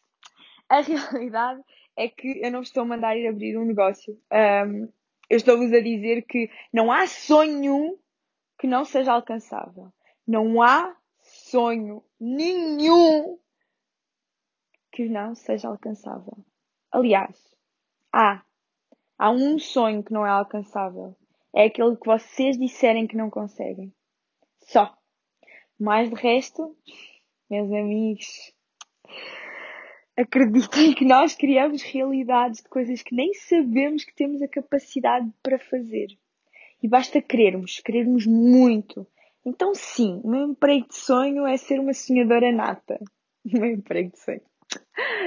a 0.69 0.81
realidade 0.81 1.63
é 1.97 2.07
que 2.07 2.39
eu 2.43 2.51
não 2.51 2.61
estou 2.61 2.83
a 2.83 2.85
mandar 2.85 3.17
ir 3.17 3.27
abrir 3.27 3.57
um 3.57 3.65
negócio. 3.65 4.19
Um, 4.31 4.87
eu 5.29 5.37
estou-vos 5.37 5.73
a 5.73 5.79
dizer 5.79 6.23
que 6.23 6.49
não 6.71 6.91
há 6.91 7.07
sonho 7.07 7.97
que 8.59 8.67
não 8.67 8.85
seja 8.85 9.13
alcançável. 9.13 9.91
Não 10.27 10.61
há 10.61 10.95
sonho 11.21 12.03
nenhum 12.19 13.39
que 14.91 15.09
não 15.09 15.33
seja 15.33 15.67
alcançável. 15.67 16.37
Aliás, 16.91 17.35
há. 18.11 18.43
Há 19.17 19.31
um 19.31 19.57
sonho 19.57 20.03
que 20.03 20.13
não 20.13 20.25
é 20.25 20.29
alcançável. 20.29 21.15
É 21.55 21.65
aquele 21.65 21.95
que 21.95 22.05
vocês 22.05 22.57
disserem 22.57 23.07
que 23.07 23.17
não 23.17 23.29
conseguem. 23.29 23.93
Só. 24.65 24.95
Mais 25.79 26.09
de 26.09 26.15
resto, 26.15 26.75
meus 27.49 27.71
amigos, 27.71 28.53
acreditem 30.17 30.93
que 30.93 31.05
nós 31.05 31.35
criamos 31.35 31.81
realidades 31.81 32.61
de 32.61 32.69
coisas 32.69 33.01
que 33.01 33.15
nem 33.15 33.33
sabemos 33.33 34.03
que 34.03 34.15
temos 34.15 34.41
a 34.41 34.47
capacidade 34.47 35.29
para 35.41 35.59
fazer. 35.59 36.07
E 36.81 36.87
basta 36.87 37.21
querermos, 37.21 37.79
querermos 37.79 38.25
muito. 38.25 39.07
Então, 39.45 39.73
sim, 39.73 40.21
o 40.23 40.29
meu 40.29 40.47
emprego 40.47 40.87
de 40.87 40.95
sonho 40.95 41.45
é 41.45 41.57
ser 41.57 41.79
uma 41.79 41.93
sonhadora 41.93 42.51
nata. 42.51 42.99
O 43.45 43.59
meu 43.59 43.71
emprego 43.71 44.09
de 44.09 44.19
sonho. 44.19 44.41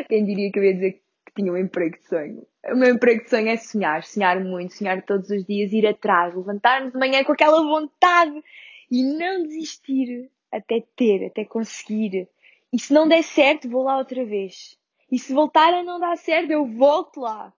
Quem 0.08 0.24
diria 0.24 0.50
que 0.50 0.58
eu 0.58 0.64
ia 0.64 0.72
dizer 0.72 1.02
que 1.26 1.34
tinha 1.34 1.52
um 1.52 1.56
emprego 1.58 1.98
de 1.98 2.08
sonho? 2.08 2.46
O 2.64 2.74
meu 2.74 2.94
emprego 2.94 3.24
de 3.24 3.28
sonho 3.28 3.48
é 3.48 3.58
sonhar, 3.58 4.02
sonhar 4.04 4.42
muito, 4.42 4.72
sonhar 4.72 5.02
todos 5.02 5.28
os 5.28 5.44
dias, 5.44 5.70
ir 5.70 5.86
atrás, 5.86 6.34
levantar-me 6.34 6.90
de 6.90 6.98
manhã 6.98 7.22
com 7.24 7.32
aquela 7.32 7.62
vontade 7.62 8.42
e 8.90 9.02
não 9.02 9.42
desistir 9.42 10.30
até 10.50 10.82
ter, 10.94 11.26
até 11.26 11.44
conseguir. 11.44 12.28
E 12.72 12.78
se 12.78 12.92
não 12.92 13.08
der 13.08 13.22
certo, 13.22 13.68
vou 13.68 13.84
lá 13.84 13.98
outra 13.98 14.24
vez. 14.24 14.78
E 15.10 15.18
se 15.18 15.32
voltar 15.32 15.72
a 15.72 15.82
não 15.82 16.00
dar 16.00 16.16
certo, 16.16 16.50
eu 16.50 16.66
volto 16.66 17.20
lá. 17.20 17.52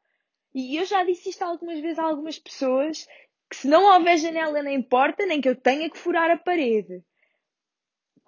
E 0.55 0.77
eu 0.77 0.85
já 0.85 1.05
disse 1.05 1.31
isto 1.31 1.43
algumas 1.43 1.81
vezes 1.81 1.99
a 1.99 2.05
algumas 2.05 2.39
pessoas 2.39 3.07
que 3.49 3.57
se 3.57 3.69
não 3.69 3.85
houver 3.95 4.19
janela 4.19 4.63
nem 4.63 4.83
porta, 4.83 5.25
nem 5.25 5.41
que 5.41 5.49
eu 5.49 5.57
tenha 5.57 5.89
que 5.89 5.99
furar 5.99 6.31
a 6.31 6.37
parede. 6.37 7.03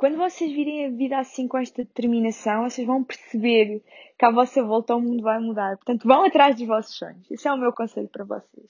Quando 0.01 0.17
vocês 0.17 0.51
virem 0.51 0.87
a 0.87 0.89
vida 0.89 1.19
assim 1.19 1.47
com 1.47 1.59
esta 1.59 1.85
determinação, 1.85 2.63
vocês 2.63 2.87
vão 2.87 3.05
perceber 3.05 3.83
que 4.19 4.25
à 4.25 4.31
vossa 4.31 4.65
volta 4.65 4.97
o 4.97 5.01
mundo 5.03 5.23
vai 5.23 5.39
mudar. 5.39 5.77
Portanto, 5.77 6.09
vão 6.09 6.25
atrás 6.25 6.57
dos 6.57 6.67
vossos 6.67 6.97
sonhos. 6.97 7.31
Esse 7.31 7.47
é 7.47 7.53
o 7.53 7.59
meu 7.59 7.71
conselho 7.71 8.09
para 8.09 8.25
vocês. 8.25 8.65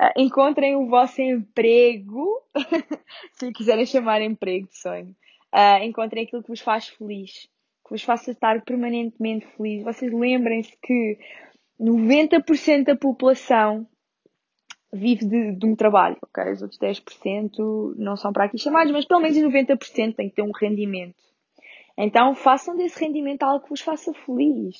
Uh, 0.00 0.22
encontrem 0.22 0.74
o 0.74 0.88
vosso 0.88 1.20
emprego, 1.20 2.42
se 3.38 3.52
quiserem 3.52 3.84
chamar 3.84 4.22
emprego 4.22 4.66
de 4.66 4.78
sonho. 4.78 5.14
Uh, 5.54 5.84
encontrem 5.84 6.24
aquilo 6.24 6.42
que 6.42 6.48
vos 6.48 6.60
faz 6.62 6.88
feliz 6.88 7.50
que 7.84 7.90
vos 7.90 8.02
faça 8.02 8.30
estar 8.30 8.62
permanentemente 8.62 9.46
feliz. 9.54 9.84
Vocês 9.84 10.10
lembrem-se 10.10 10.74
que 10.82 11.18
90% 11.78 12.84
da 12.84 12.96
população 12.96 13.86
vive 14.92 15.24
de, 15.24 15.52
de, 15.52 15.66
um 15.66 15.74
trabalho, 15.74 16.16
ok? 16.22 16.52
Os 16.52 16.62
outros 16.62 16.78
10% 16.78 17.94
não 17.96 18.16
são 18.16 18.32
para 18.32 18.44
aqui 18.44 18.58
chamados, 18.58 18.92
mas 18.92 19.06
pelo 19.06 19.20
menos 19.20 19.38
90% 19.38 20.14
têm 20.14 20.28
que 20.28 20.36
ter 20.36 20.42
um 20.42 20.52
rendimento. 20.52 21.16
Então 21.96 22.34
façam 22.34 22.76
desse 22.76 22.98
rendimento 23.00 23.42
algo 23.42 23.64
que 23.64 23.70
vos 23.70 23.80
faça 23.80 24.12
feliz. 24.12 24.76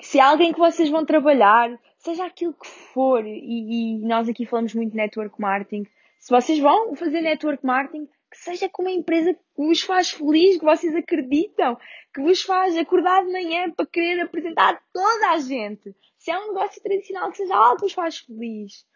se 0.00 0.18
é 0.18 0.22
alguém 0.22 0.52
que 0.52 0.58
vocês 0.58 0.88
vão 0.88 1.04
trabalhar, 1.04 1.70
seja 1.98 2.24
aquilo 2.24 2.54
que 2.54 2.66
for, 2.66 3.24
e, 3.24 3.98
e 3.98 4.06
nós 4.06 4.28
aqui 4.28 4.46
falamos 4.46 4.74
muito 4.74 4.90
de 4.90 4.96
network 4.96 5.40
marketing, 5.40 5.84
se 6.18 6.30
vocês 6.30 6.58
vão 6.58 6.94
fazer 6.96 7.20
network 7.20 7.64
marketing, 7.64 8.06
que 8.30 8.38
seja 8.38 8.68
com 8.68 8.82
uma 8.82 8.90
empresa 8.90 9.34
que 9.34 9.40
vos 9.56 9.80
faz 9.80 10.10
feliz, 10.10 10.58
que 10.58 10.64
vocês 10.64 10.94
acreditam, 10.94 11.76
que 12.14 12.20
vos 12.20 12.42
faz 12.42 12.76
acordar 12.76 13.24
de 13.24 13.32
manhã 13.32 13.70
para 13.70 13.86
querer 13.86 14.20
apresentar 14.20 14.80
toda 14.92 15.30
a 15.30 15.38
gente. 15.38 15.94
Se 16.16 16.30
é 16.30 16.38
um 16.38 16.48
negócio 16.48 16.80
tradicional, 16.82 17.30
que 17.30 17.38
seja 17.38 17.56
algo 17.56 17.76
que 17.76 17.82
vos 17.82 17.92
faz 17.92 18.18
feliz. 18.18 18.86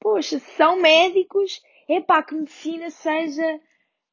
Poxa, 0.00 0.38
são 0.38 0.76
médicos, 0.76 1.62
é 1.88 2.00
para 2.00 2.22
que 2.22 2.34
medicina 2.34 2.90
seja 2.90 3.60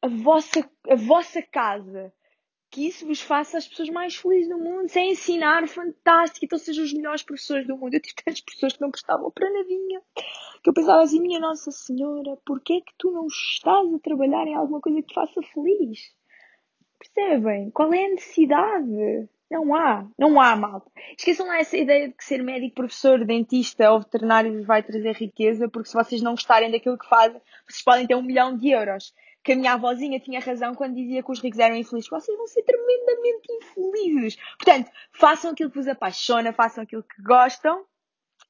a 0.01 0.07
vossa, 0.07 0.69
a 0.89 0.95
vossa 0.95 1.41
casa 1.41 2.13
que 2.73 2.87
isso 2.87 3.05
vos 3.05 3.21
faça 3.21 3.59
as 3.59 3.67
pessoas 3.67 3.89
mais 3.89 4.15
felizes 4.15 4.49
do 4.49 4.57
mundo, 4.57 4.89
sem 4.89 5.11
ensinar, 5.11 5.67
fantástico, 5.67 6.43
então 6.43 6.57
sejam 6.57 6.83
os 6.83 6.91
melhores 6.91 7.21
professores 7.21 7.67
do 7.67 7.77
mundo. 7.77 7.93
Eu 7.93 8.01
tive 8.01 8.15
tantas 8.15 8.41
pessoas 8.41 8.73
que 8.73 8.81
não 8.81 8.89
prestavam 8.89 9.29
para 9.29 9.47
nadinha, 9.47 10.01
que 10.63 10.69
eu 10.71 10.73
pensava 10.73 11.03
assim, 11.03 11.21
minha 11.21 11.39
Nossa 11.39 11.69
Senhora, 11.69 12.35
porquê 12.43 12.73
é 12.73 12.81
que 12.81 12.93
tu 12.97 13.11
não 13.11 13.27
estás 13.27 13.93
a 13.93 13.99
trabalhar 13.99 14.47
em 14.47 14.55
alguma 14.55 14.81
coisa 14.81 14.99
que 15.03 15.07
te 15.07 15.13
faça 15.13 15.39
feliz? 15.53 16.15
Percebem? 16.97 17.69
Qual 17.69 17.93
é 17.93 18.05
a 18.05 18.09
necessidade? 18.09 19.29
Não 19.53 19.75
há, 19.75 20.07
não 20.17 20.41
há, 20.41 20.55
malta. 20.55 20.89
Esqueçam 21.15 21.45
lá 21.45 21.59
essa 21.59 21.77
ideia 21.77 22.07
de 22.07 22.15
que 22.15 22.25
ser 22.25 22.41
médico, 22.41 22.73
professor, 22.73 23.23
dentista 23.23 23.91
ou 23.91 23.99
veterinário 23.99 24.65
vai 24.65 24.81
trazer 24.81 25.15
riqueza, 25.15 25.69
porque 25.69 25.89
se 25.89 25.93
vocês 25.93 26.23
não 26.23 26.31
gostarem 26.31 26.71
daquilo 26.71 26.97
que 26.97 27.07
fazem, 27.07 27.39
vocês 27.69 27.83
podem 27.83 28.07
ter 28.07 28.15
um 28.15 28.23
milhão 28.23 28.57
de 28.57 28.71
euros 28.71 29.13
que 29.43 29.51
a 29.51 29.55
minha 29.55 29.73
avózinha 29.73 30.19
tinha 30.19 30.39
razão 30.39 30.73
quando 30.73 30.95
dizia 30.95 31.21
que 31.21 31.31
os 31.31 31.39
ricos 31.39 31.59
eram 31.59 31.75
infelizes. 31.75 32.09
Vocês 32.09 32.35
vão 32.35 32.47
ser 32.47 32.63
tremendamente 32.63 33.47
infelizes. 33.51 34.37
Portanto, 34.57 34.89
façam 35.11 35.51
aquilo 35.51 35.69
que 35.69 35.77
vos 35.77 35.87
apaixona, 35.87 36.51
façam 36.51 36.83
aquilo 36.83 37.03
que 37.03 37.21
gostam. 37.21 37.85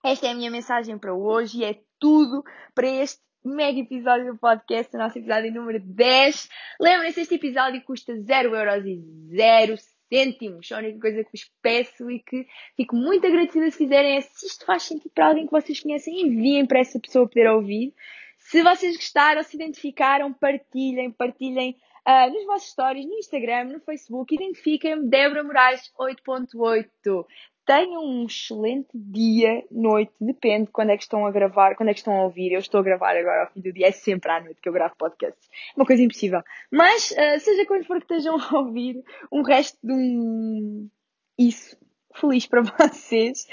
Esta 0.05 0.27
é 0.27 0.29
a 0.31 0.35
minha 0.35 0.51
mensagem 0.51 0.97
para 0.97 1.13
hoje 1.13 1.59
e 1.59 1.65
é 1.65 1.81
tudo 1.99 2.45
para 2.73 2.87
este 2.87 3.21
mega 3.43 3.77
episódio 3.77 4.31
do 4.31 4.39
podcast, 4.39 4.95
o 4.95 4.99
nosso 4.99 5.17
episódio 5.17 5.51
número 5.51 5.81
10. 5.81 6.47
Lembrem-se, 6.79 7.21
este 7.21 7.35
episódio 7.35 7.83
custa 7.83 8.15
0 8.17 8.55
euros 8.55 8.85
e 8.85 9.03
0 9.35 9.75
cêntimos. 10.11 10.71
A 10.71 10.77
única 10.79 10.99
coisa 10.99 11.23
que 11.23 11.31
vos 11.31 11.51
peço 11.61 12.09
e 12.09 12.19
que 12.19 12.47
fico 12.75 12.95
muito 12.95 13.25
agradecida 13.25 13.69
se 13.71 13.77
fizerem 13.77 14.17
é 14.17 14.21
se 14.21 14.45
isto 14.45 14.65
faz 14.65 14.83
sentido 14.83 15.11
para 15.13 15.27
alguém 15.27 15.45
que 15.45 15.51
vocês 15.51 15.79
conhecem, 15.79 16.21
enviem 16.21 16.65
para 16.65 16.79
essa 16.79 16.99
pessoa 16.99 17.27
poder 17.27 17.49
ouvir. 17.49 17.93
Se 18.37 18.61
vocês 18.61 18.95
gostaram, 18.95 19.41
se 19.43 19.55
identificaram, 19.55 20.33
partilhem, 20.33 21.11
partilhem 21.11 21.77
uh, 22.07 22.31
nos 22.31 22.45
vossos 22.45 22.69
stories, 22.69 23.05
no 23.05 23.13
Instagram, 23.13 23.65
no 23.65 23.79
Facebook. 23.79 24.35
Identifiquem-me, 24.35 25.07
Débora 25.07 25.43
Moraes 25.43 25.91
8.8. 25.99 27.25
Tenham 27.65 28.03
um 28.03 28.25
excelente 28.25 28.89
dia, 28.93 29.63
noite, 29.71 30.13
depende 30.19 30.69
quando 30.69 30.89
é 30.89 30.97
que 30.97 31.03
estão 31.03 31.25
a 31.25 31.31
gravar, 31.31 31.75
quando 31.75 31.89
é 31.89 31.93
que 31.93 31.99
estão 31.99 32.13
a 32.13 32.23
ouvir. 32.23 32.51
Eu 32.51 32.59
estou 32.59 32.81
a 32.81 32.83
gravar 32.83 33.15
agora 33.15 33.43
ao 33.43 33.51
fim 33.51 33.61
do 33.61 33.71
dia, 33.71 33.87
é 33.87 33.91
sempre 33.91 34.31
à 34.31 34.41
noite 34.41 34.59
que 34.61 34.67
eu 34.67 34.73
gravo 34.73 34.95
podcasts. 34.97 35.49
É 35.49 35.79
uma 35.79 35.85
coisa 35.85 36.03
impossível. 36.03 36.41
Mas, 36.69 37.11
uh, 37.11 37.39
seja 37.39 37.65
quando 37.65 37.85
for 37.85 37.97
que 37.97 38.13
estejam 38.13 38.37
a 38.37 38.57
ouvir, 38.59 39.01
um 39.31 39.43
resto 39.43 39.77
de 39.81 39.93
um. 39.93 40.89
Isso. 41.37 41.77
Feliz 42.15 42.45
para 42.45 42.61
vocês. 42.87 43.47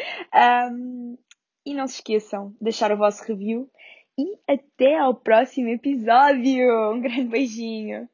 Um, 0.73 1.17
e 1.65 1.75
não 1.75 1.87
se 1.87 1.97
esqueçam 1.97 2.51
de 2.51 2.57
deixar 2.63 2.91
o 2.93 2.97
vosso 2.97 3.23
review 3.25 3.71
e 4.19 4.37
até 4.47 4.99
ao 4.99 5.15
próximo 5.15 5.69
episódio. 5.69 6.93
Um 6.93 7.01
grande 7.01 7.25
beijinho. 7.25 8.09